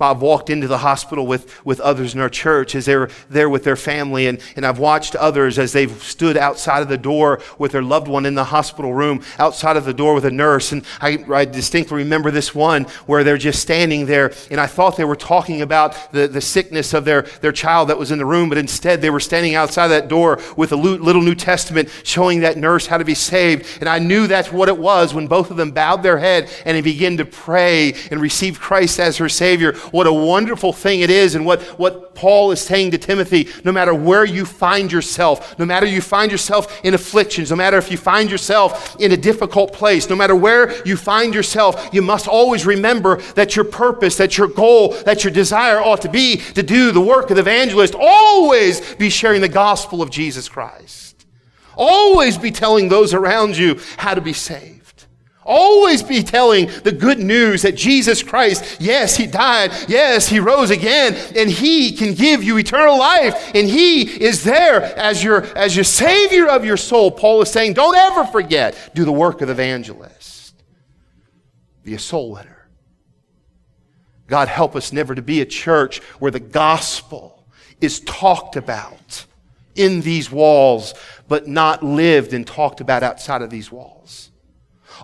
I've 0.00 0.20
walked 0.20 0.50
into 0.50 0.66
the 0.66 0.78
hospital 0.78 1.24
with, 1.24 1.64
with 1.64 1.78
others 1.78 2.14
in 2.14 2.20
our 2.20 2.28
church 2.28 2.74
as 2.74 2.84
they're 2.84 3.08
there 3.30 3.48
with 3.48 3.62
their 3.62 3.76
family, 3.76 4.26
and, 4.26 4.40
and 4.56 4.66
I've 4.66 4.80
watched 4.80 5.14
others 5.14 5.56
as 5.56 5.72
they've 5.72 6.02
stood 6.02 6.36
outside 6.36 6.82
of 6.82 6.88
the 6.88 6.98
door 6.98 7.40
with 7.58 7.72
their 7.72 7.82
loved 7.82 8.08
one 8.08 8.26
in 8.26 8.34
the 8.34 8.44
hospital 8.44 8.92
room, 8.92 9.22
outside 9.38 9.76
of 9.76 9.84
the 9.84 9.94
door 9.94 10.14
with 10.14 10.24
a 10.24 10.32
nurse. 10.32 10.72
And 10.72 10.84
I, 11.00 11.24
I 11.32 11.44
distinctly 11.44 11.98
remember 11.98 12.32
this 12.32 12.52
one 12.54 12.84
where 13.06 13.22
they're 13.22 13.38
just 13.38 13.62
standing 13.62 14.06
there, 14.06 14.32
and 14.50 14.60
I 14.60 14.66
thought 14.66 14.96
they 14.96 15.04
were 15.04 15.14
talking 15.14 15.62
about 15.62 16.10
the, 16.10 16.26
the 16.26 16.40
sickness 16.40 16.92
of 16.92 17.04
their, 17.04 17.22
their 17.40 17.52
child 17.52 17.88
that 17.88 17.98
was 17.98 18.10
in 18.10 18.18
the 18.18 18.26
room, 18.26 18.48
but 18.48 18.58
instead 18.58 19.00
they 19.00 19.10
were 19.10 19.20
standing 19.20 19.54
outside 19.54 19.88
that 19.88 20.08
door 20.08 20.40
with 20.56 20.72
a 20.72 20.76
little 20.76 21.22
New 21.22 21.36
Testament 21.36 21.88
showing 22.02 22.40
that 22.40 22.56
nurse 22.56 22.88
how 22.88 22.98
to 22.98 23.04
be 23.04 23.14
saved. 23.14 23.78
And 23.78 23.88
I 23.88 24.00
knew 24.00 24.26
that's 24.26 24.50
what 24.50 24.68
it 24.68 24.76
was 24.76 25.14
when 25.14 25.28
both 25.28 25.52
of 25.52 25.56
them 25.56 25.70
bowed 25.70 26.02
their 26.02 26.18
head 26.18 26.50
and 26.64 26.76
they 26.76 26.82
began 26.82 27.16
to 27.18 27.24
pray 27.24 27.94
and 28.10 28.20
receive 28.20 28.58
Christ 28.58 28.98
as 28.98 29.18
her 29.18 29.28
Savior 29.28 29.72
what 29.94 30.08
a 30.08 30.12
wonderful 30.12 30.72
thing 30.72 31.02
it 31.02 31.10
is, 31.10 31.36
and 31.36 31.46
what, 31.46 31.62
what 31.78 32.16
Paul 32.16 32.50
is 32.50 32.60
saying 32.60 32.90
to 32.90 32.98
Timothy 32.98 33.48
no 33.62 33.70
matter 33.70 33.94
where 33.94 34.24
you 34.24 34.44
find 34.44 34.90
yourself, 34.90 35.56
no 35.56 35.64
matter 35.64 35.86
you 35.86 36.00
find 36.00 36.32
yourself 36.32 36.84
in 36.84 36.94
afflictions, 36.94 37.50
no 37.50 37.56
matter 37.56 37.78
if 37.78 37.92
you 37.92 37.96
find 37.96 38.28
yourself 38.28 38.96
in 38.98 39.12
a 39.12 39.16
difficult 39.16 39.72
place, 39.72 40.10
no 40.10 40.16
matter 40.16 40.34
where 40.34 40.84
you 40.84 40.96
find 40.96 41.32
yourself, 41.32 41.90
you 41.92 42.02
must 42.02 42.26
always 42.26 42.66
remember 42.66 43.22
that 43.34 43.54
your 43.54 43.64
purpose, 43.64 44.16
that 44.16 44.36
your 44.36 44.48
goal, 44.48 44.94
that 45.04 45.22
your 45.22 45.32
desire 45.32 45.78
ought 45.78 46.02
to 46.02 46.08
be 46.08 46.38
to 46.38 46.64
do 46.64 46.90
the 46.90 47.00
work 47.00 47.30
of 47.30 47.36
the 47.36 47.42
evangelist. 47.42 47.94
Always 47.96 48.96
be 48.96 49.10
sharing 49.10 49.42
the 49.42 49.48
gospel 49.48 50.02
of 50.02 50.10
Jesus 50.10 50.48
Christ. 50.48 51.24
Always 51.76 52.36
be 52.36 52.50
telling 52.50 52.88
those 52.88 53.14
around 53.14 53.56
you 53.56 53.78
how 53.96 54.14
to 54.14 54.20
be 54.20 54.32
saved. 54.32 54.83
Always 55.44 56.02
be 56.02 56.22
telling 56.22 56.70
the 56.84 56.92
good 56.92 57.18
news 57.18 57.62
that 57.62 57.76
Jesus 57.76 58.22
Christ, 58.22 58.80
yes, 58.80 59.16
He 59.16 59.26
died, 59.26 59.72
yes, 59.88 60.28
He 60.28 60.40
rose 60.40 60.70
again, 60.70 61.14
and 61.36 61.50
He 61.50 61.92
can 61.92 62.14
give 62.14 62.42
you 62.42 62.56
eternal 62.56 62.98
life, 62.98 63.52
and 63.54 63.68
He 63.68 64.02
is 64.02 64.42
there 64.42 64.82
as 64.98 65.22
your, 65.22 65.44
as 65.56 65.76
your 65.76 65.84
Savior 65.84 66.48
of 66.48 66.64
your 66.64 66.78
soul. 66.78 67.10
Paul 67.10 67.42
is 67.42 67.50
saying, 67.50 67.74
don't 67.74 67.96
ever 67.96 68.24
forget, 68.24 68.92
do 68.94 69.04
the 69.04 69.12
work 69.12 69.42
of 69.42 69.48
the 69.48 69.52
evangelist. 69.52 70.54
Be 71.82 71.94
a 71.94 71.98
soul 71.98 72.32
winner. 72.32 72.66
God, 74.26 74.48
help 74.48 74.74
us 74.74 74.92
never 74.92 75.14
to 75.14 75.22
be 75.22 75.42
a 75.42 75.46
church 75.46 75.98
where 76.18 76.30
the 76.30 76.40
gospel 76.40 77.44
is 77.80 78.00
talked 78.00 78.56
about 78.56 79.26
in 79.74 80.00
these 80.00 80.30
walls, 80.30 80.94
but 81.28 81.46
not 81.46 81.82
lived 81.82 82.32
and 82.32 82.46
talked 82.46 82.80
about 82.80 83.02
outside 83.02 83.42
of 83.42 83.50
these 83.50 83.70
walls. 83.70 84.30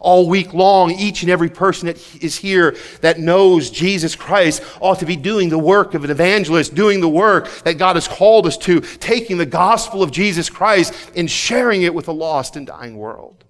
All 0.00 0.28
week 0.28 0.54
long, 0.54 0.90
each 0.92 1.22
and 1.22 1.30
every 1.30 1.50
person 1.50 1.86
that 1.86 2.22
is 2.22 2.36
here 2.36 2.76
that 3.00 3.18
knows 3.18 3.70
Jesus 3.70 4.14
Christ 4.16 4.62
ought 4.80 4.98
to 5.00 5.06
be 5.06 5.16
doing 5.16 5.48
the 5.48 5.58
work 5.58 5.94
of 5.94 6.04
an 6.04 6.10
evangelist, 6.10 6.74
doing 6.74 7.00
the 7.00 7.08
work 7.08 7.48
that 7.64 7.78
God 7.78 7.96
has 7.96 8.08
called 8.08 8.46
us 8.46 8.56
to, 8.58 8.80
taking 8.80 9.38
the 9.38 9.46
gospel 9.46 10.02
of 10.02 10.10
Jesus 10.10 10.50
Christ 10.50 10.94
and 11.16 11.30
sharing 11.30 11.82
it 11.82 11.94
with 11.94 12.08
a 12.08 12.12
lost 12.12 12.56
and 12.56 12.66
dying 12.66 12.96
world. 12.96 13.44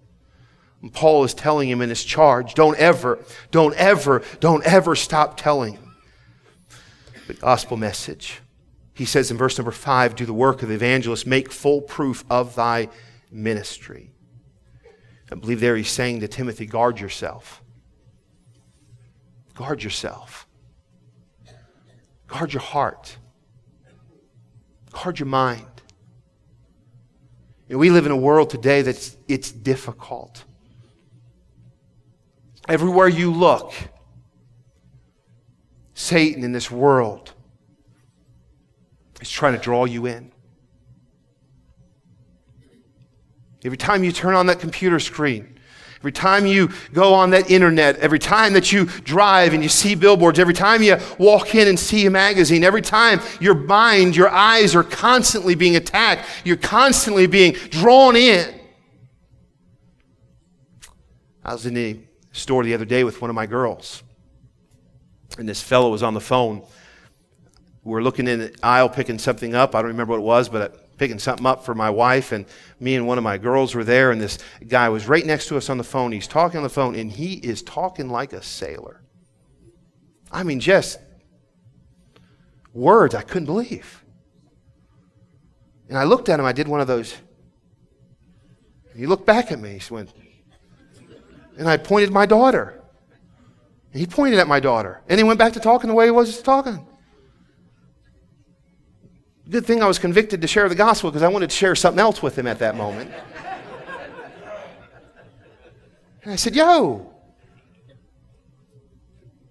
And 0.83 0.93
Paul 0.93 1.25
is 1.25 1.35
telling 1.35 1.69
him 1.69 1.83
in 1.83 1.89
his 1.89 2.05
charge 2.05 2.55
don't 2.55 2.79
ever, 2.79 3.19
don't 3.51 3.75
ever, 3.77 4.23
don't 4.41 4.65
ever 4.65 4.97
stop 4.97 5.37
telling 5.37 5.79
the 7.27 7.35
gospel 7.35 7.77
message. 7.77 8.41
He 8.95 9.05
says 9.05 9.31
in 9.31 9.37
verse 9.37 9.57
number 9.57 9.73
five, 9.73 10.15
do 10.15 10.27
the 10.27 10.33
work 10.35 10.63
of 10.63 10.69
the 10.69 10.75
evangelist, 10.75 11.27
make 11.27 11.53
full 11.53 11.81
proof 11.81 12.25
of 12.29 12.55
thy 12.55 12.89
ministry. 13.31 14.11
I 15.31 15.37
believe 15.37 15.61
there 15.61 15.77
he's 15.77 15.91
saying 15.91 16.21
to 16.21 16.29
Timothy, 16.29 16.67
guard 16.67 17.01
yourself. 17.01 17.63
Guard 19.55 19.83
yourself. 19.83 20.47
Guard 22.27 22.53
your 22.53 22.63
heart. 22.63 23.17
Guard 24.91 25.19
your 25.19 25.27
mind. 25.27 25.67
You 27.69 27.75
know, 27.75 27.79
we 27.79 27.91
live 27.91 28.07
in 28.07 28.13
a 28.13 28.17
world 28.17 28.51
today 28.51 28.83
that's 28.83 29.17
it's 29.29 29.53
difficult. 29.53 30.45
Everywhere 32.69 33.09
you 33.09 33.33
look, 33.33 33.73
Satan 35.95 36.43
in 36.43 36.53
this 36.53 36.71
world 36.71 37.33
is 39.21 39.31
trying 39.31 39.53
to 39.53 39.59
draw 39.61 39.85
you 39.85 40.07
in. 40.07 40.33
Every 43.65 43.79
time 43.79 44.05
you 44.05 44.13
turn 44.13 44.35
on 44.35 44.47
that 44.47 44.59
computer 44.59 44.99
screen, 44.99 45.59
every 45.99 46.13
time 46.13 46.47
you 46.47 46.71
go 46.95 47.13
on 47.13 47.31
that 47.31 47.51
internet, 47.51 47.97
every 47.99 48.19
time 48.19 48.55
that 48.55 48.73
you 48.73 48.87
drive 48.87 49.53
and 49.53 49.63
you 49.63 49.69
see 49.69 49.95
billboards, 49.95 50.39
every 50.39 50.55
time 50.55 50.83
you 50.83 50.97
walk 51.19 51.55
in 51.55 51.69
and 51.69 51.79
see 51.79 52.07
a 52.07 52.11
magazine, 52.11 52.65
every 52.65 52.81
time 52.81 53.21
your 53.39 53.55
mind, 53.55 54.17
your 54.17 54.31
eyes 54.31 54.75
are 54.75 54.83
constantly 54.83 55.55
being 55.55 55.77
attacked, 55.77 56.27
you're 56.45 56.57
constantly 56.57 57.27
being 57.27 57.53
drawn 57.53 58.17
in. 58.17 58.55
I 61.45 61.53
was 61.53 61.67
in 61.67 61.75
the 61.75 62.01
store 62.33 62.65
the 62.65 62.73
other 62.75 62.85
day 62.85 63.05
with 63.05 63.21
one 63.21 63.29
of 63.29 63.37
my 63.37 63.47
girls, 63.47 64.03
and 65.37 65.49
this 65.49 65.61
fellow 65.61 65.91
was 65.91 66.03
on 66.03 66.15
the 66.15 66.21
phone. 66.21 66.63
We 67.85 67.93
were 67.93 68.03
looking 68.03 68.27
in 68.27 68.39
the 68.41 68.55
aisle 68.63 68.89
picking 68.89 69.19
something 69.19 69.55
up. 69.55 69.75
I 69.75 69.81
don't 69.81 69.91
remember 69.91 70.13
what 70.13 70.21
it 70.21 70.27
was, 70.27 70.49
but 70.49 70.90
picking 71.01 71.19
something 71.19 71.47
up 71.47 71.65
for 71.65 71.75
my 71.75 71.89
wife, 71.89 72.31
and 72.31 72.45
me 72.79 72.95
and 72.95 73.07
one 73.07 73.17
of 73.17 73.25
my 73.25 73.39
girls 73.39 73.75
were 73.75 73.85
there, 73.85 74.11
and 74.11 74.21
this 74.21 74.39
guy 74.69 74.87
was 74.91 75.09
right 75.09 75.25
next 75.25 75.47
to 75.47 75.57
us 75.57 75.71
on 75.71 75.79
the 75.79 75.83
phone. 75.83 76.13
He's 76.13 76.27
talking 76.27 76.59
on 76.59 76.63
the 76.63 76.69
phone, 76.69 76.95
and 76.95 77.11
he 77.11 77.37
is 77.37 77.63
talking 77.63 78.11
like 78.11 78.35
a 78.35 78.43
sailor. 78.43 79.03
I 80.31 80.43
mean, 80.43 80.61
just 80.61 80.99
words 82.75 83.15
I 83.15 83.23
couldn't 83.23 83.47
believe. 83.47 84.05
And 85.89 85.97
I 85.97 86.05
looked 86.05 86.29
at 86.29 86.39
him, 86.39 86.45
I 86.45 86.53
did 86.53 86.69
one 86.69 86.83
of 86.83 86.87
those. 86.87 87.17
He 88.95 89.07
looked 89.07 89.25
back 89.25 89.51
at 89.51 89.59
me, 89.59 89.79
he 89.79 89.95
went, 89.95 90.13
and 91.57 91.67
I 91.67 91.79
pointed 91.79 92.13
my 92.13 92.27
daughter. 92.27 92.79
And 93.95 94.01
he 94.01 94.07
pointed 94.07 94.39
at 94.39 94.49
my 94.49 94.61
daughter. 94.61 95.01
And 95.09 95.19
he 95.19 95.25
went 95.25 95.39
back 95.39 95.55
to 95.55 95.61
talking 95.61 95.89
the 95.89 95.95
way 95.95 96.05
he 96.05 96.11
was 96.11 96.43
talking. 96.43 96.87
Good 99.51 99.67
thing 99.67 99.83
I 99.83 99.89
was 99.89 99.99
convicted 99.99 100.41
to 100.43 100.47
share 100.47 100.69
the 100.69 100.77
gospel 100.77 101.11
because 101.11 101.25
I 101.25 101.29
wanted 101.29 101.51
to 101.51 101.57
share 101.57 101.75
something 101.75 101.99
else 101.99 102.23
with 102.23 102.39
him 102.39 102.47
at 102.47 102.61
that 102.61 102.77
moment. 102.77 103.11
And 106.23 106.33
I 106.33 106.37
said, 106.37 106.55
Yo, 106.55 107.13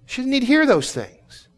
she 0.05 0.15
shouldn't 0.15 0.31
need 0.31 0.39
to 0.39 0.45
hear 0.45 0.65
those 0.65 0.93
things. 0.93 1.49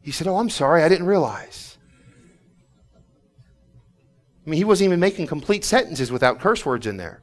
He 0.00 0.10
said, 0.10 0.26
Oh, 0.26 0.38
I'm 0.38 0.50
sorry, 0.50 0.82
I 0.82 0.88
didn't 0.88 1.06
realize. 1.06 1.78
I 4.44 4.50
mean, 4.50 4.58
he 4.58 4.64
wasn't 4.64 4.86
even 4.86 4.98
making 4.98 5.28
complete 5.28 5.64
sentences 5.64 6.10
without 6.10 6.40
curse 6.40 6.66
words 6.66 6.88
in 6.88 6.96
there. 6.96 7.22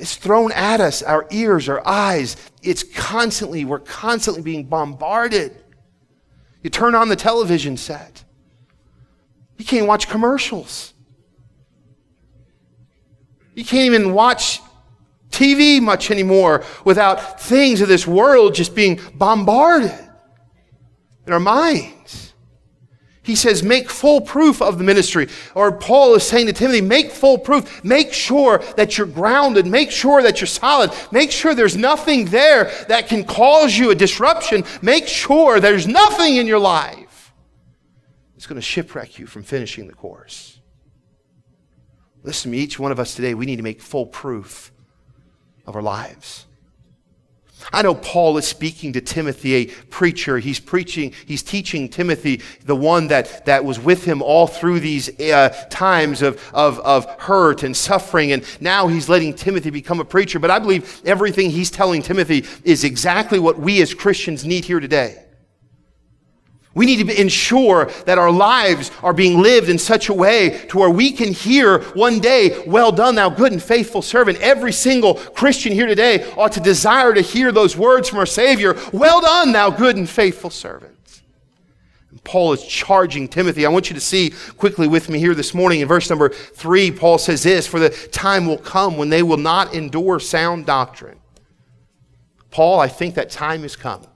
It's 0.00 0.16
thrown 0.16 0.50
at 0.52 0.80
us, 0.80 1.02
our 1.02 1.26
ears, 1.30 1.68
our 1.68 1.86
eyes. 1.86 2.36
It's 2.62 2.82
constantly, 2.82 3.66
we're 3.66 3.80
constantly 3.80 4.42
being 4.42 4.64
bombarded. 4.64 5.62
You 6.62 6.70
turn 6.70 6.94
on 6.94 7.08
the 7.08 7.16
television 7.16 7.76
set, 7.76 8.24
you 9.58 9.64
can't 9.64 9.86
watch 9.86 10.08
commercials. 10.08 10.94
You 13.54 13.64
can't 13.64 13.84
even 13.84 14.14
watch 14.14 14.60
TV 15.30 15.82
much 15.82 16.10
anymore 16.10 16.64
without 16.84 17.40
things 17.40 17.82
of 17.82 17.88
this 17.88 18.06
world 18.06 18.54
just 18.54 18.74
being 18.74 18.98
bombarded 19.14 19.92
in 21.26 21.32
our 21.32 21.40
minds. 21.40 22.29
He 23.30 23.36
says, 23.36 23.62
make 23.62 23.88
full 23.88 24.20
proof 24.20 24.60
of 24.60 24.76
the 24.76 24.82
ministry. 24.82 25.28
Or 25.54 25.70
Paul 25.70 26.16
is 26.16 26.24
saying 26.24 26.46
to 26.46 26.52
Timothy, 26.52 26.80
make 26.80 27.12
full 27.12 27.38
proof. 27.38 27.84
Make 27.84 28.12
sure 28.12 28.58
that 28.76 28.98
you're 28.98 29.06
grounded. 29.06 29.68
Make 29.68 29.92
sure 29.92 30.20
that 30.20 30.40
you're 30.40 30.48
solid. 30.48 30.90
Make 31.12 31.30
sure 31.30 31.54
there's 31.54 31.76
nothing 31.76 32.24
there 32.24 32.72
that 32.88 33.06
can 33.06 33.22
cause 33.22 33.78
you 33.78 33.92
a 33.92 33.94
disruption. 33.94 34.64
Make 34.82 35.06
sure 35.06 35.60
there's 35.60 35.86
nothing 35.86 36.38
in 36.38 36.48
your 36.48 36.58
life 36.58 37.32
that's 38.34 38.48
going 38.48 38.56
to 38.56 38.66
shipwreck 38.66 39.20
you 39.20 39.28
from 39.28 39.44
finishing 39.44 39.86
the 39.86 39.94
course. 39.94 40.58
Listen 42.24 42.50
to 42.50 42.56
me, 42.56 42.64
each 42.64 42.80
one 42.80 42.90
of 42.90 42.98
us 42.98 43.14
today, 43.14 43.34
we 43.34 43.46
need 43.46 43.58
to 43.58 43.62
make 43.62 43.80
full 43.80 44.06
proof 44.06 44.72
of 45.68 45.76
our 45.76 45.82
lives. 45.82 46.48
I 47.72 47.82
know 47.82 47.94
Paul 47.94 48.38
is 48.38 48.46
speaking 48.46 48.92
to 48.94 49.00
Timothy, 49.00 49.54
a 49.54 49.66
preacher. 49.66 50.38
He's 50.38 50.60
preaching, 50.60 51.12
he's 51.26 51.42
teaching 51.42 51.88
Timothy, 51.88 52.40
the 52.64 52.76
one 52.76 53.08
that, 53.08 53.44
that 53.46 53.64
was 53.64 53.78
with 53.78 54.04
him 54.04 54.22
all 54.22 54.46
through 54.46 54.80
these 54.80 55.20
uh, 55.20 55.50
times 55.70 56.22
of, 56.22 56.42
of, 56.52 56.78
of 56.80 57.06
hurt 57.20 57.62
and 57.62 57.76
suffering. 57.76 58.32
And 58.32 58.44
now 58.60 58.88
he's 58.88 59.08
letting 59.08 59.34
Timothy 59.34 59.70
become 59.70 60.00
a 60.00 60.04
preacher. 60.04 60.38
But 60.38 60.50
I 60.50 60.58
believe 60.58 61.00
everything 61.04 61.50
he's 61.50 61.70
telling 61.70 62.02
Timothy 62.02 62.44
is 62.64 62.84
exactly 62.84 63.38
what 63.38 63.58
we 63.58 63.80
as 63.82 63.94
Christians 63.94 64.44
need 64.44 64.64
here 64.64 64.80
today. 64.80 65.24
We 66.72 66.86
need 66.86 67.04
to 67.08 67.20
ensure 67.20 67.86
that 68.06 68.18
our 68.18 68.30
lives 68.30 68.92
are 69.02 69.12
being 69.12 69.40
lived 69.40 69.68
in 69.68 69.76
such 69.76 70.08
a 70.08 70.14
way 70.14 70.66
to 70.68 70.78
where 70.78 70.90
we 70.90 71.10
can 71.10 71.32
hear 71.32 71.80
one 71.94 72.20
day, 72.20 72.62
well 72.64 72.92
done, 72.92 73.16
thou 73.16 73.28
good 73.28 73.50
and 73.50 73.62
faithful 73.62 74.02
servant. 74.02 74.38
Every 74.40 74.72
single 74.72 75.14
Christian 75.14 75.72
here 75.72 75.86
today 75.86 76.30
ought 76.34 76.52
to 76.52 76.60
desire 76.60 77.12
to 77.12 77.22
hear 77.22 77.50
those 77.50 77.76
words 77.76 78.08
from 78.08 78.20
our 78.20 78.26
Savior, 78.26 78.76
well 78.92 79.20
done, 79.20 79.50
thou 79.50 79.70
good 79.70 79.96
and 79.96 80.08
faithful 80.08 80.50
servant. 80.50 81.22
And 82.12 82.22
Paul 82.22 82.52
is 82.52 82.64
charging 82.64 83.26
Timothy. 83.26 83.66
I 83.66 83.68
want 83.68 83.90
you 83.90 83.94
to 83.94 84.00
see 84.00 84.32
quickly 84.56 84.86
with 84.86 85.08
me 85.08 85.18
here 85.18 85.34
this 85.34 85.52
morning 85.52 85.80
in 85.80 85.88
verse 85.88 86.08
number 86.08 86.28
three, 86.28 86.92
Paul 86.92 87.18
says 87.18 87.42
this, 87.42 87.66
for 87.66 87.80
the 87.80 87.90
time 87.90 88.46
will 88.46 88.58
come 88.58 88.96
when 88.96 89.10
they 89.10 89.24
will 89.24 89.38
not 89.38 89.74
endure 89.74 90.20
sound 90.20 90.66
doctrine. 90.66 91.18
Paul, 92.52 92.78
I 92.78 92.86
think 92.86 93.16
that 93.16 93.30
time 93.30 93.62
has 93.62 93.74
come. 93.74 94.06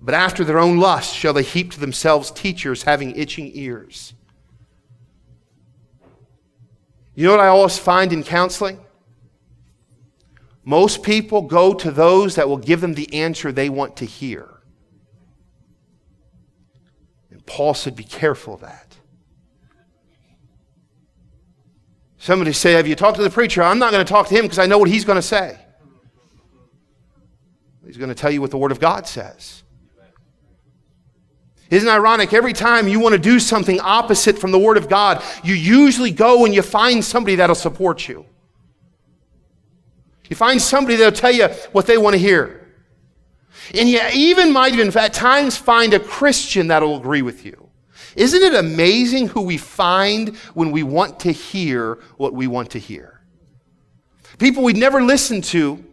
But 0.00 0.14
after 0.14 0.44
their 0.44 0.58
own 0.58 0.78
lust 0.78 1.14
shall 1.14 1.32
they 1.32 1.42
heap 1.42 1.72
to 1.72 1.80
themselves 1.80 2.30
teachers 2.30 2.84
having 2.84 3.16
itching 3.16 3.50
ears. 3.54 4.14
You 7.14 7.24
know 7.24 7.32
what 7.32 7.40
I 7.40 7.48
always 7.48 7.78
find 7.78 8.12
in 8.12 8.22
counseling? 8.22 8.78
Most 10.64 11.02
people 11.02 11.42
go 11.42 11.74
to 11.74 11.90
those 11.90 12.36
that 12.36 12.48
will 12.48 12.58
give 12.58 12.80
them 12.80 12.94
the 12.94 13.12
answer 13.12 13.50
they 13.50 13.68
want 13.68 13.96
to 13.96 14.04
hear. 14.04 14.48
And 17.30 17.44
Paul 17.44 17.74
said, 17.74 17.96
Be 17.96 18.04
careful 18.04 18.54
of 18.54 18.60
that. 18.60 18.96
Somebody 22.18 22.52
say, 22.52 22.74
Have 22.74 22.86
you 22.86 22.94
talked 22.94 23.16
to 23.16 23.22
the 23.22 23.30
preacher? 23.30 23.62
I'm 23.62 23.78
not 23.78 23.92
going 23.92 24.04
to 24.04 24.12
talk 24.12 24.28
to 24.28 24.34
him 24.34 24.42
because 24.42 24.58
I 24.58 24.66
know 24.66 24.78
what 24.78 24.88
he's 24.88 25.04
going 25.04 25.16
to 25.16 25.22
say. 25.22 25.58
He's 27.84 27.96
going 27.96 28.10
to 28.10 28.14
tell 28.14 28.30
you 28.30 28.40
what 28.40 28.50
the 28.50 28.58
Word 28.58 28.70
of 28.70 28.78
God 28.78 29.06
says. 29.06 29.62
Isn't 31.70 31.88
ironic? 31.88 32.32
Every 32.32 32.52
time 32.52 32.88
you 32.88 32.98
want 32.98 33.14
to 33.14 33.18
do 33.18 33.38
something 33.38 33.78
opposite 33.80 34.38
from 34.38 34.52
the 34.52 34.58
Word 34.58 34.76
of 34.76 34.88
God, 34.88 35.22
you 35.44 35.54
usually 35.54 36.10
go 36.10 36.44
and 36.44 36.54
you 36.54 36.62
find 36.62 37.04
somebody 37.04 37.36
that'll 37.36 37.54
support 37.54 38.08
you. 38.08 38.24
You 40.28 40.36
find 40.36 40.60
somebody 40.60 40.96
that'll 40.96 41.18
tell 41.18 41.32
you 41.32 41.48
what 41.72 41.86
they 41.86 41.98
want 41.98 42.14
to 42.14 42.18
hear. 42.18 42.66
And 43.74 43.88
you 43.88 44.00
even 44.14 44.52
might 44.52 44.72
even 44.72 44.96
at 44.96 45.12
times 45.12 45.56
find 45.56 45.92
a 45.92 46.00
Christian 46.00 46.68
that'll 46.68 46.96
agree 46.96 47.22
with 47.22 47.44
you. 47.44 47.68
Isn't 48.16 48.42
it 48.42 48.54
amazing 48.54 49.28
who 49.28 49.42
we 49.42 49.58
find 49.58 50.36
when 50.54 50.70
we 50.70 50.82
want 50.82 51.20
to 51.20 51.32
hear 51.32 51.98
what 52.16 52.32
we 52.32 52.46
want 52.46 52.70
to 52.70 52.78
hear? 52.78 53.20
People 54.38 54.62
we'd 54.62 54.76
never 54.76 55.02
listened 55.02 55.44
to 55.44 55.84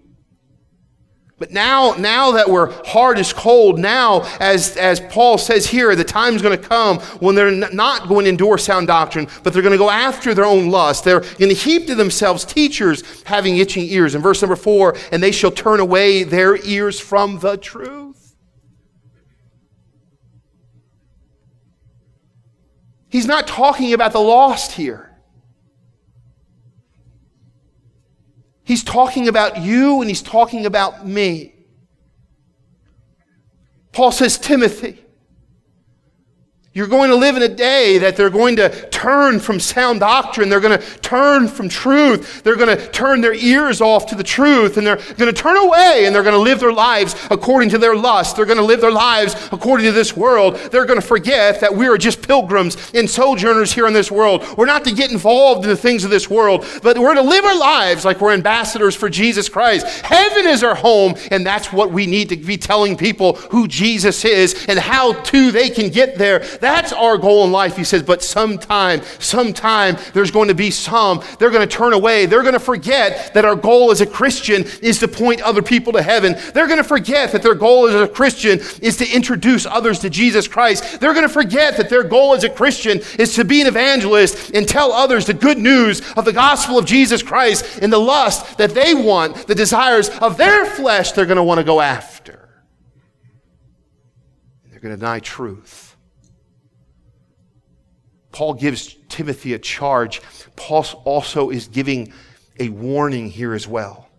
But 1.37 1.51
now, 1.51 1.95
now 1.97 2.31
that 2.31 2.49
we're 2.49 2.71
heart 2.85 3.19
is 3.19 3.33
cold, 3.33 3.77
now, 3.77 4.21
as, 4.39 4.77
as 4.77 5.01
Paul 5.01 5.37
says 5.37 5.65
here, 5.65 5.93
the 5.93 6.03
time's 6.05 6.41
going 6.41 6.57
to 6.57 6.67
come 6.67 6.99
when 7.19 7.35
they're 7.35 7.51
not 7.51 8.07
going 8.07 8.23
to 8.23 8.29
endure 8.29 8.57
sound 8.57 8.87
doctrine, 8.87 9.27
but 9.43 9.51
they're 9.51 9.61
going 9.61 9.73
to 9.73 9.77
go 9.77 9.89
after 9.89 10.33
their 10.33 10.45
own 10.45 10.69
lust. 10.69 11.03
They're 11.03 11.19
going 11.19 11.49
to 11.49 11.53
heap 11.53 11.87
to 11.87 11.95
themselves 11.95 12.45
teachers 12.45 13.03
having 13.23 13.57
itching 13.57 13.83
ears. 13.83 14.15
In 14.15 14.21
verse 14.21 14.41
number 14.41 14.55
four, 14.55 14.95
and 15.11 15.21
they 15.21 15.31
shall 15.31 15.51
turn 15.51 15.81
away 15.81 16.23
their 16.23 16.55
ears 16.65 17.01
from 17.01 17.39
the 17.39 17.57
truth. 17.57 18.35
He's 23.09 23.25
not 23.25 23.45
talking 23.45 23.91
about 23.93 24.13
the 24.13 24.19
lost 24.19 24.71
here. 24.71 25.14
He's 28.65 28.83
talking 28.83 29.27
about 29.27 29.61
you 29.61 30.01
and 30.01 30.09
he's 30.09 30.23
talking 30.23 30.65
about 30.65 31.07
me. 31.07 31.53
Paul 33.91 34.11
says, 34.11 34.37
Timothy, 34.37 35.04
you're 36.75 36.87
going 36.87 37.09
to 37.09 37.15
live 37.15 37.37
in 37.37 37.43
a 37.43 37.47
day 37.47 37.97
that 37.99 38.17
they're 38.17 38.29
going 38.29 38.57
to 38.57 38.69
turn 38.89 39.39
from 39.39 39.61
sound 39.61 40.01
doctrine. 40.01 40.49
They're 40.49 40.59
going 40.59 40.77
to 40.77 40.85
turn 40.99 41.47
from 41.47 41.69
truth. 41.69 42.43
They're 42.43 42.57
going 42.57 42.77
to 42.77 42.87
turn 42.89 43.21
their 43.21 43.33
ears 43.33 43.79
off 43.79 44.07
to 44.07 44.15
the 44.15 44.25
truth 44.25 44.75
and 44.75 44.85
they're 44.85 44.97
going 44.97 45.33
to 45.33 45.41
turn 45.41 45.55
away 45.55 46.03
and 46.05 46.13
they're 46.13 46.21
going 46.21 46.35
to 46.35 46.41
live 46.41 46.59
their 46.59 46.73
lives 46.73 47.15
according 47.31 47.69
to 47.69 47.77
their 47.77 47.95
lust. 47.95 48.35
They're 48.35 48.45
going 48.45 48.57
to 48.57 48.63
live 48.63 48.81
their 48.81 48.91
lives 48.91 49.35
according 49.53 49.85
to 49.85 49.93
this 49.93 50.17
world. 50.17 50.57
They're 50.69 50.85
going 50.85 50.99
to 50.99 51.05
forget 51.07 51.61
that 51.61 51.73
we 51.73 51.87
are 51.87 51.97
just 51.97 52.21
pilgrims 52.21 52.91
and 52.93 53.09
sojourners 53.09 53.71
here 53.71 53.87
in 53.87 53.93
this 53.93 54.11
world. 54.11 54.45
We're 54.57 54.65
not 54.65 54.83
to 54.83 54.91
get 54.91 55.13
involved 55.13 55.63
in 55.63 55.69
the 55.69 55.77
things 55.77 56.03
of 56.03 56.09
this 56.09 56.29
world, 56.29 56.65
but 56.83 56.97
we're 56.97 57.15
to 57.15 57.21
live 57.21 57.45
our 57.45 57.57
lives 57.57 58.03
like 58.03 58.19
we're 58.19 58.33
ambassadors 58.33 58.97
for 58.97 59.07
Jesus 59.07 59.47
Christ. 59.47 59.87
Heaven 60.01 60.45
is 60.45 60.61
our 60.61 60.75
home, 60.75 61.15
and 61.31 61.45
that's 61.45 61.71
what 61.71 61.91
we 61.91 62.05
need 62.05 62.27
to 62.29 62.35
be 62.35 62.57
telling 62.57 62.97
people 62.97 63.35
who 63.35 63.65
Jesus 63.65 64.25
is 64.25 64.65
and 64.67 64.77
how 64.77 65.13
to 65.13 65.51
they 65.53 65.69
can 65.69 65.87
get 65.87 66.17
there. 66.17 66.39
That's 66.65 66.91
our 66.91 67.19
goal 67.19 67.45
in 67.45 67.51
life, 67.51 67.77
he 67.77 67.83
says. 67.83 68.01
But 68.01 68.23
sometime, 68.23 69.03
sometime, 69.19 69.97
there's 70.13 70.31
going 70.31 70.47
to 70.47 70.55
be 70.55 70.71
some. 70.71 71.23
They're 71.37 71.51
going 71.51 71.67
to 71.67 71.71
turn 71.71 71.93
away. 71.93 72.25
They're 72.25 72.41
going 72.41 72.53
to 72.53 72.59
forget 72.59 73.35
that 73.35 73.45
our 73.45 73.55
goal 73.55 73.91
as 73.91 74.01
a 74.01 74.07
Christian 74.07 74.65
is 74.81 74.97
to 75.01 75.07
point 75.07 75.41
other 75.43 75.61
people 75.61 75.93
to 75.93 76.01
heaven. 76.01 76.35
They're 76.55 76.65
going 76.65 76.81
to 76.81 76.83
forget 76.83 77.31
that 77.33 77.43
their 77.43 77.53
goal 77.53 77.85
as 77.85 77.93
a 77.93 78.07
Christian 78.07 78.61
is 78.81 78.97
to 78.97 79.07
introduce 79.07 79.67
others 79.67 79.99
to 79.99 80.09
Jesus 80.09 80.47
Christ. 80.47 80.99
They're 80.99 81.13
going 81.13 81.27
to 81.27 81.31
forget 81.31 81.77
that 81.77 81.87
their 81.87 82.01
goal 82.01 82.33
as 82.33 82.43
a 82.43 82.49
Christian 82.49 82.99
is 83.19 83.35
to 83.35 83.45
be 83.45 83.61
an 83.61 83.67
evangelist 83.67 84.49
and 84.55 84.67
tell 84.67 84.91
others 84.91 85.27
the 85.27 85.35
good 85.35 85.59
news 85.59 86.01
of 86.17 86.25
the 86.25 86.33
gospel 86.33 86.79
of 86.79 86.85
Jesus 86.85 87.21
Christ 87.21 87.77
and 87.83 87.93
the 87.93 87.99
lust 87.99 88.57
that 88.57 88.71
they 88.71 88.95
want, 88.95 89.45
the 89.45 89.53
desires 89.53 90.09
of 90.09 90.37
their 90.37 90.65
flesh, 90.65 91.11
they're 91.11 91.27
going 91.27 91.37
to 91.37 91.43
want 91.43 91.59
to 91.59 91.63
go 91.63 91.79
after. 91.79 92.49
They're 94.71 94.79
going 94.79 94.95
to 94.95 94.99
deny 94.99 95.19
truth. 95.19 95.84
Paul 98.35 98.55
gives 98.55 98.97
Timothy 99.07 99.53
a 99.53 99.59
charge. 99.59 100.21
Paul 100.57 100.85
also 101.05 101.51
is 101.51 101.69
giving 101.69 102.11
a 102.59 102.67
warning 102.67 103.29
here 103.29 103.53
as 103.53 103.65
well. 103.65 104.09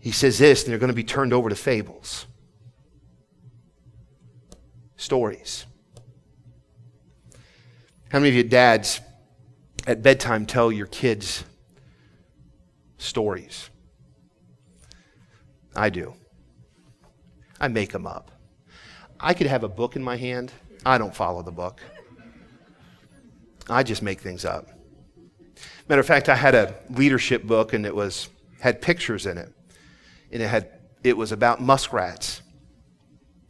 He 0.00 0.10
says 0.10 0.40
this, 0.40 0.64
and 0.64 0.72
they're 0.72 0.80
going 0.80 0.88
to 0.88 0.94
be 0.94 1.04
turned 1.04 1.32
over 1.32 1.48
to 1.48 1.54
fables, 1.54 2.26
stories. 4.96 5.66
How 8.10 8.18
many 8.18 8.30
of 8.30 8.34
you 8.34 8.42
dads 8.42 9.00
at 9.86 10.02
bedtime 10.02 10.44
tell 10.44 10.72
your 10.72 10.86
kids 10.86 11.44
stories? 12.98 13.70
I 15.76 15.90
do. 15.90 16.14
I 17.60 17.68
make 17.68 17.92
them 17.92 18.04
up. 18.04 18.32
I 19.20 19.32
could 19.32 19.46
have 19.46 19.62
a 19.62 19.68
book 19.68 19.94
in 19.94 20.02
my 20.02 20.16
hand. 20.16 20.52
I 20.84 20.98
don't 20.98 21.14
follow 21.14 21.44
the 21.44 21.52
book. 21.52 21.80
I 23.68 23.82
just 23.82 24.02
make 24.02 24.20
things 24.20 24.44
up. 24.44 24.68
Matter 25.88 26.00
of 26.00 26.06
fact, 26.06 26.28
I 26.28 26.34
had 26.34 26.54
a 26.54 26.74
leadership 26.90 27.44
book 27.44 27.72
and 27.72 27.84
it 27.86 27.94
was 27.94 28.28
had 28.60 28.80
pictures 28.80 29.26
in 29.26 29.38
it. 29.38 29.52
And 30.30 30.42
it 30.42 30.48
had 30.48 30.68
it 31.04 31.16
was 31.16 31.32
about 31.32 31.60
muskrats. 31.60 32.42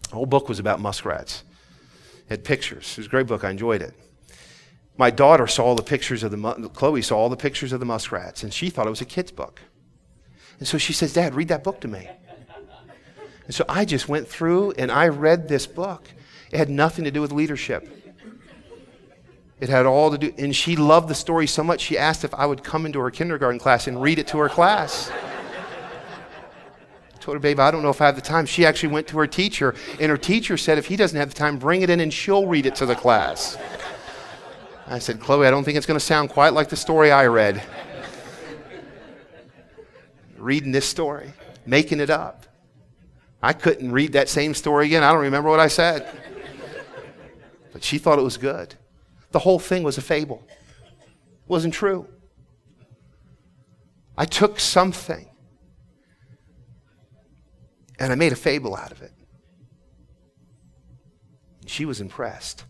The 0.09 0.17
whole 0.17 0.27
book 0.27 0.49
was 0.49 0.59
about 0.59 0.81
muskrats. 0.81 1.45
It 2.27 2.31
had 2.31 2.45
pictures. 2.45 2.93
It 2.93 2.99
was 2.99 3.07
a 3.07 3.11
great 3.11 3.27
book. 3.27 3.45
I 3.45 3.51
enjoyed 3.51 3.83
it. 3.83 3.95
My 4.97 5.11
daughter 5.11 5.47
saw 5.47 5.65
all 5.65 5.75
the 5.75 5.83
pictures 5.83 6.23
of 6.23 6.31
the 6.31 6.71
Chloe 6.75 7.03
saw 7.03 7.19
all 7.19 7.29
the 7.29 7.37
pictures 7.37 7.73
of 7.73 7.81
the 7.81 7.87
muskrats 7.87 8.43
and 8.43 8.53
she 8.53 8.71
thought 8.71 8.87
it 8.87 8.91
was 8.91 9.01
a 9.01 9.07
kid's 9.07 9.33
book. 9.33 9.61
And 10.59 10.69
so 10.69 10.79
she 10.79 10.93
says, 10.93 11.13
"Dad, 11.13 11.35
read 11.35 11.49
that 11.49 11.65
book 11.65 11.81
to 11.81 11.89
me." 11.89 12.09
And 13.47 13.55
so 13.55 13.65
I 13.69 13.85
just 13.85 14.09
went 14.09 14.29
through 14.29 14.73
and 14.73 14.91
I 14.91 15.09
read 15.09 15.49
this 15.49 15.67
book. 15.67 16.09
It 16.51 16.59
had 16.59 16.71
nothing 16.71 17.05
to 17.05 17.11
do 17.11 17.21
with 17.21 17.33
leadership. 17.33 18.02
It 19.63 19.69
had 19.69 19.87
all 19.87 20.11
to 20.11 20.19
do, 20.19 20.35
and 20.39 20.57
she 20.57 20.75
loved 20.75 21.07
the 21.07 21.15
story 21.15 21.47
so 21.47 21.63
much 21.63 21.81
she 21.81 21.97
asked 21.97 22.25
if 22.25 22.35
I 22.35 22.47
would 22.47 22.65
come 22.65 22.85
into 22.85 22.99
her 22.99 23.13
kindergarten 23.13 23.61
class 23.61 23.87
and 23.87 24.03
read 24.03 24.19
it 24.19 24.27
to 24.27 24.39
her 24.39 24.49
class. 24.49 25.09
I 27.15 27.19
told 27.21 27.37
her, 27.37 27.39
babe, 27.39 27.61
I 27.61 27.71
don't 27.71 27.85
know 27.85 27.91
if 27.91 28.01
I 28.01 28.07
have 28.07 28.17
the 28.17 28.23
time. 28.23 28.45
She 28.45 28.67
actually 28.67 28.93
went 28.93 29.07
to 29.07 29.19
her 29.19 29.27
teacher, 29.29 29.77
and 30.01 30.11
her 30.11 30.17
teacher 30.17 30.57
said, 30.57 30.79
if 30.79 30.87
he 30.87 30.97
doesn't 30.97 31.17
have 31.17 31.29
the 31.29 31.37
time, 31.37 31.59
bring 31.59 31.83
it 31.83 31.91
in 31.91 32.01
and 32.01 32.13
she'll 32.13 32.49
read 32.49 32.67
it 32.67 32.75
to 32.75 32.87
the 32.87 32.97
class. 32.97 33.57
I 34.89 34.99
said, 34.99 35.21
Chloe, 35.21 35.47
I 35.47 35.53
don't 35.53 35.63
think 35.63 35.77
it's 35.77 35.87
going 35.87 36.01
to 36.01 36.05
sound 36.05 36.31
quite 36.31 36.55
like 36.55 36.69
the 36.69 36.75
story 36.75 37.13
I 37.13 37.29
read. 37.29 37.63
Reading 40.39 40.73
this 40.73 40.89
story, 40.89 41.35
making 41.67 42.01
it 42.01 42.11
up. 42.11 42.47
I 43.41 43.53
couldn't 43.53 43.93
read 43.93 44.15
that 44.15 44.29
same 44.29 44.55
story 44.55 44.87
again. 44.87 45.05
I 45.05 45.13
don't 45.13 45.23
remember 45.23 45.51
what 45.51 45.61
I 45.61 45.69
said. 45.69 46.13
But 47.73 47.85
she 47.85 47.99
thought 47.99 48.19
it 48.19 48.23
was 48.23 48.37
good. 48.37 48.75
The 49.33 49.39
whole 49.39 49.59
thing 49.59 49.83
was 49.83 49.99
a 49.99 50.03
fable. 50.03 50.47
It 50.49 51.49
wasn't 51.49 51.75
true. 51.75 52.07
I 54.17 54.27
took 54.27 54.61
something 54.61 55.29
and 57.99 58.13
I 58.13 58.15
made 58.15 58.33
a 58.33 58.37
fable 58.37 58.77
out 58.77 58.93
of 58.93 59.01
it. 59.01 59.13
She 61.67 61.87
was 61.87 62.01
impressed. 62.01 62.67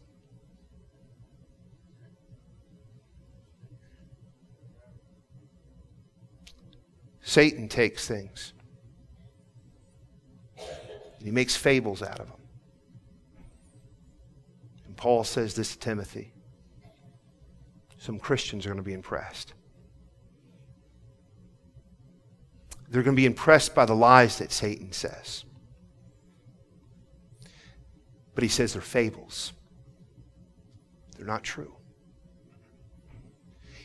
Satan 7.22 7.68
takes 7.68 8.07
things 8.07 8.53
and 10.57 11.27
he 11.27 11.31
makes 11.31 11.57
fables 11.57 12.03
out 12.03 12.20
of 12.20 12.29
them. 12.29 12.40
And 14.87 14.96
Paul 14.96 15.25
says 15.25 15.55
this 15.55 15.72
to 15.72 15.79
Timothy 15.79 16.32
some 18.02 18.18
Christians 18.18 18.66
are 18.66 18.70
going 18.70 18.78
to 18.78 18.82
be 18.82 18.94
impressed. 18.94 19.54
They're 22.88 23.04
going 23.04 23.14
to 23.14 23.20
be 23.20 23.26
impressed 23.26 23.76
by 23.76 23.84
the 23.84 23.94
lies 23.94 24.38
that 24.38 24.50
Satan 24.50 24.90
says. 24.90 25.44
But 28.34 28.42
he 28.42 28.48
says 28.48 28.72
they're 28.72 28.82
fables, 28.82 29.52
they're 31.16 31.26
not 31.28 31.44
true. 31.44 31.76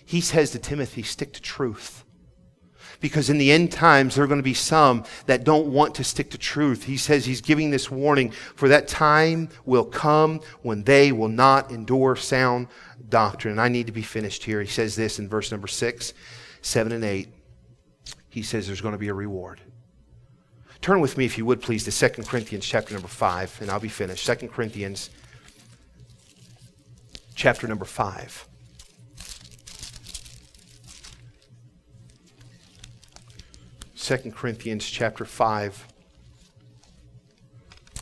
He 0.04 0.20
says 0.20 0.50
to 0.52 0.60
Timothy, 0.60 1.04
stick 1.04 1.34
to 1.34 1.42
truth. 1.42 2.04
Because 3.00 3.30
in 3.30 3.38
the 3.38 3.52
end 3.52 3.72
times, 3.72 4.16
there 4.16 4.24
are 4.24 4.28
going 4.28 4.40
to 4.40 4.44
be 4.44 4.54
some 4.54 5.04
that 5.28 5.44
don't 5.44 5.68
want 5.68 5.96
to 5.96 6.04
stick 6.04 6.32
to 6.32 6.38
truth. 6.38 6.84
He 6.84 6.98
says 6.98 7.26
he's 7.26 7.42
giving 7.42 7.70
this 7.70 7.92
warning 7.92 8.32
for 8.32 8.68
that 8.70 8.88
time 8.88 9.50
will 9.66 9.86
come 9.86 10.42
when 10.62 10.84
they 10.84 11.12
will 11.12 11.28
not 11.28 11.72
endure 11.72 12.16
sound 12.16 12.68
doctrine. 13.10 13.52
And 13.52 13.62
I 13.62 13.70
need 13.70 13.86
to 13.88 13.94
be 13.94 14.02
finished 14.02 14.44
here. 14.44 14.62
He 14.62 14.68
says 14.68 14.96
this 14.96 15.20
in 15.20 15.30
verse 15.30 15.52
number 15.52 15.68
six, 15.68 16.14
seven, 16.62 16.92
and 16.92 17.04
eight. 17.04 17.30
He 18.30 18.42
says 18.42 18.68
there's 18.68 18.82
going 18.82 18.94
to 18.94 19.00
be 19.00 19.10
a 19.10 19.14
reward. 19.14 19.62
Turn 20.82 21.02
with 21.02 21.18
me, 21.18 21.26
if 21.26 21.38
you 21.38 21.46
would 21.46 21.62
please, 21.62 21.84
to 21.86 22.10
2 22.10 22.24
Corinthians 22.24 22.66
chapter 22.66 22.94
number 22.94 23.08
5, 23.08 23.60
and 23.62 23.72
I'll 23.72 23.80
be 23.80 23.90
finished. 23.90 24.26
2 24.26 24.48
Corinthians 24.48 25.10
chapter 27.36 27.68
number 27.68 27.86
5. 27.86 28.48
Second 34.08 34.34
Corinthians 34.34 34.90
chapter 34.90 35.26
5 35.26 35.86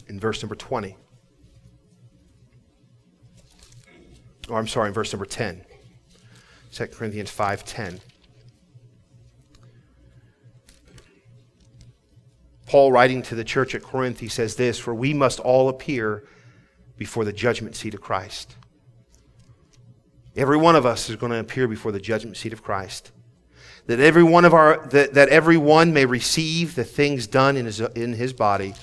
in 0.08 0.20
verse 0.20 0.44
number 0.44 0.54
20. 0.54 0.96
or 4.48 4.60
I'm 4.60 4.68
sorry, 4.68 4.89
in 4.89 4.94
verse 4.94 5.12
number 5.12 5.26
10. 5.26 5.65
2 6.72 6.86
Corinthians 6.89 7.32
5:10. 7.32 8.02
Paul 12.68 12.91
writing 12.91 13.24
to 13.24 13.34
the 13.34 13.44
church 13.44 13.74
at 13.74 13.82
Corinth, 13.82 14.20
he 14.20 14.28
says 14.28 14.58
this, 14.58 14.78
for 14.78 14.94
we 14.94 15.12
must 15.12 15.39
all 15.39 15.70
appear 15.70 16.24
before 16.98 17.26
the 17.26 17.34
judgment 17.34 17.76
seat 17.76 17.96
of 17.96 18.02
Christ. 18.02 18.56
Every 20.36 20.58
one 20.58 20.76
of 20.76 20.86
us 20.86 21.10
is 21.10 21.15
going 21.15 21.32
to 21.32 21.39
appear 21.39 21.68
before 21.68 21.91
the 21.91 22.00
judgment 22.00 22.38
seat 22.38 22.54
of 22.54 22.62
Christ, 22.62 23.12
that 23.88 24.00
every 24.00 24.24
one 24.24 24.45
of 24.45 24.54
our 24.54 24.86
that, 24.88 25.13
that 25.13 25.30
every 25.30 25.58
one 25.58 25.93
may 25.93 26.06
receive 26.06 26.76
the 26.76 26.84
things 26.84 27.28
done 27.28 27.58
in 27.58 27.65
his, 27.65 27.80
in 27.80 28.13
his 28.13 28.34
body 28.34 28.74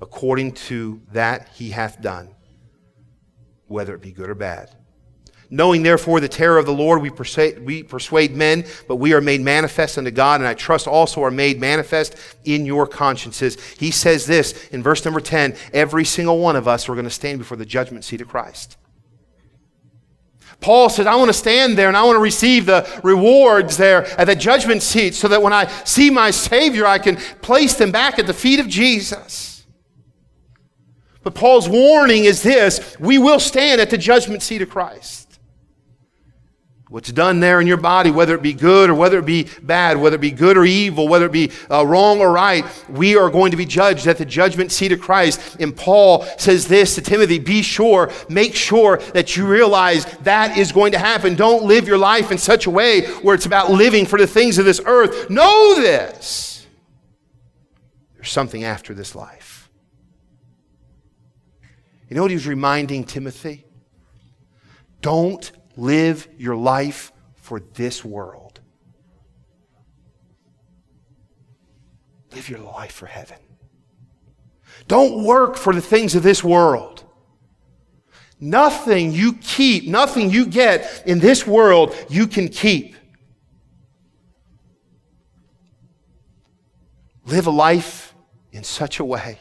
according 0.00 0.52
to 0.52 1.00
that 1.12 1.48
he 1.54 1.70
hath 1.70 2.00
done, 2.00 2.28
whether 3.68 3.94
it 3.94 4.02
be 4.02 4.12
good 4.12 4.28
or 4.28 4.34
bad. 4.34 4.70
Knowing 5.50 5.82
therefore 5.82 6.20
the 6.20 6.28
terror 6.28 6.58
of 6.58 6.66
the 6.66 6.72
Lord, 6.72 7.00
we 7.00 7.10
persuade, 7.10 7.64
we 7.64 7.82
persuade 7.82 8.34
men, 8.34 8.64
but 8.88 8.96
we 8.96 9.12
are 9.12 9.20
made 9.20 9.40
manifest 9.40 9.96
unto 9.98 10.10
God, 10.10 10.40
and 10.40 10.48
I 10.48 10.54
trust 10.54 10.86
also 10.86 11.22
are 11.22 11.30
made 11.30 11.60
manifest 11.60 12.16
in 12.44 12.66
your 12.66 12.86
consciences. 12.86 13.62
He 13.78 13.90
says 13.90 14.26
this 14.26 14.68
in 14.68 14.82
verse 14.82 15.04
number 15.04 15.20
10 15.20 15.54
every 15.72 16.04
single 16.04 16.38
one 16.38 16.56
of 16.56 16.66
us 16.66 16.88
are 16.88 16.94
going 16.94 17.04
to 17.04 17.10
stand 17.10 17.38
before 17.38 17.56
the 17.56 17.66
judgment 17.66 18.04
seat 18.04 18.20
of 18.20 18.28
Christ. 18.28 18.76
Paul 20.60 20.88
says, 20.88 21.06
I 21.06 21.14
want 21.16 21.28
to 21.28 21.34
stand 21.34 21.76
there 21.76 21.88
and 21.88 21.96
I 21.96 22.02
want 22.04 22.16
to 22.16 22.20
receive 22.20 22.66
the 22.66 22.88
rewards 23.02 23.76
there 23.76 24.06
at 24.18 24.26
the 24.26 24.36
judgment 24.36 24.82
seat 24.82 25.14
so 25.14 25.28
that 25.28 25.42
when 25.42 25.52
I 25.52 25.66
see 25.84 26.10
my 26.10 26.30
Savior, 26.30 26.86
I 26.86 26.98
can 26.98 27.16
place 27.16 27.74
them 27.74 27.90
back 27.90 28.18
at 28.18 28.26
the 28.26 28.34
feet 28.34 28.60
of 28.60 28.68
Jesus. 28.68 29.64
But 31.22 31.34
Paul's 31.34 31.68
warning 31.68 32.24
is 32.26 32.42
this 32.42 32.96
we 33.00 33.18
will 33.18 33.40
stand 33.40 33.80
at 33.80 33.90
the 33.90 33.98
judgment 33.98 34.42
seat 34.42 34.62
of 34.62 34.70
Christ. 34.70 35.23
What's 36.94 37.10
done 37.10 37.40
there 37.40 37.60
in 37.60 37.66
your 37.66 37.76
body, 37.76 38.12
whether 38.12 38.36
it 38.36 38.40
be 38.40 38.52
good 38.52 38.88
or 38.88 38.94
whether 38.94 39.18
it 39.18 39.26
be 39.26 39.48
bad, 39.60 39.96
whether 39.96 40.14
it 40.14 40.20
be 40.20 40.30
good 40.30 40.56
or 40.56 40.64
evil, 40.64 41.08
whether 41.08 41.26
it 41.26 41.32
be 41.32 41.50
uh, 41.68 41.84
wrong 41.84 42.20
or 42.20 42.30
right, 42.30 42.64
we 42.88 43.16
are 43.16 43.30
going 43.30 43.50
to 43.50 43.56
be 43.56 43.64
judged 43.64 44.06
at 44.06 44.16
the 44.16 44.24
judgment 44.24 44.70
seat 44.70 44.92
of 44.92 45.00
Christ. 45.00 45.56
And 45.58 45.76
Paul 45.76 46.22
says 46.38 46.68
this 46.68 46.94
to 46.94 47.02
Timothy 47.02 47.40
be 47.40 47.62
sure, 47.62 48.12
make 48.28 48.54
sure 48.54 48.98
that 49.12 49.36
you 49.36 49.44
realize 49.44 50.04
that 50.18 50.56
is 50.56 50.70
going 50.70 50.92
to 50.92 50.98
happen. 51.00 51.34
Don't 51.34 51.64
live 51.64 51.88
your 51.88 51.98
life 51.98 52.30
in 52.30 52.38
such 52.38 52.66
a 52.66 52.70
way 52.70 53.04
where 53.22 53.34
it's 53.34 53.46
about 53.46 53.72
living 53.72 54.06
for 54.06 54.16
the 54.16 54.28
things 54.28 54.58
of 54.58 54.64
this 54.64 54.80
earth. 54.86 55.28
Know 55.28 55.74
this. 55.74 56.64
There's 58.14 58.30
something 58.30 58.62
after 58.62 58.94
this 58.94 59.16
life. 59.16 59.68
You 62.08 62.14
know 62.14 62.22
what 62.22 62.30
he 62.30 62.36
was 62.36 62.46
reminding 62.46 63.02
Timothy? 63.02 63.64
Don't 65.00 65.50
live 65.76 66.28
your 66.38 66.56
life 66.56 67.12
for 67.34 67.60
this 67.60 68.04
world. 68.04 68.60
Live 72.32 72.48
your 72.48 72.60
life 72.60 72.92
for 72.92 73.06
heaven. 73.06 73.38
Don't 74.88 75.24
work 75.24 75.56
for 75.56 75.72
the 75.72 75.80
things 75.80 76.14
of 76.14 76.22
this 76.22 76.42
world. 76.42 77.04
Nothing 78.40 79.12
you 79.12 79.34
keep, 79.34 79.86
nothing 79.86 80.30
you 80.30 80.46
get 80.46 81.04
in 81.06 81.20
this 81.20 81.46
world, 81.46 81.94
you 82.08 82.26
can 82.26 82.48
keep. 82.48 82.96
Live 87.26 87.46
a 87.46 87.50
life 87.50 88.14
in 88.52 88.64
such 88.64 88.98
a 88.98 89.04
way 89.04 89.38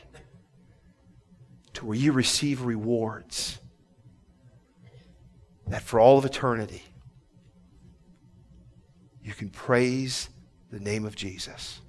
to 1.74 1.86
where 1.86 1.98
you 1.98 2.12
receive 2.12 2.62
rewards 2.62 3.60
that 5.68 5.82
for 5.82 6.00
all 6.00 6.18
of 6.18 6.26
eternity, 6.26 6.84
you 9.24 9.34
can 9.34 9.50
praise 9.50 10.30
the 10.70 10.80
name 10.80 11.06
of 11.06 11.16
Jesus. 11.16 11.82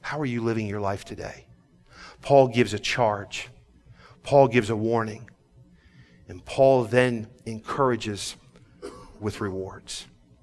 How 0.00 0.20
are 0.20 0.26
you 0.26 0.42
living 0.42 0.66
your 0.66 0.80
life 0.80 1.04
today? 1.04 1.46
Paul 2.20 2.48
gives 2.48 2.74
a 2.74 2.78
charge, 2.78 3.48
Paul 4.22 4.48
gives 4.48 4.70
a 4.70 4.76
warning, 4.76 5.28
and 6.28 6.44
Paul 6.44 6.84
then 6.84 7.28
encourages 7.46 8.36
with 9.20 9.40
rewards. 9.40 10.06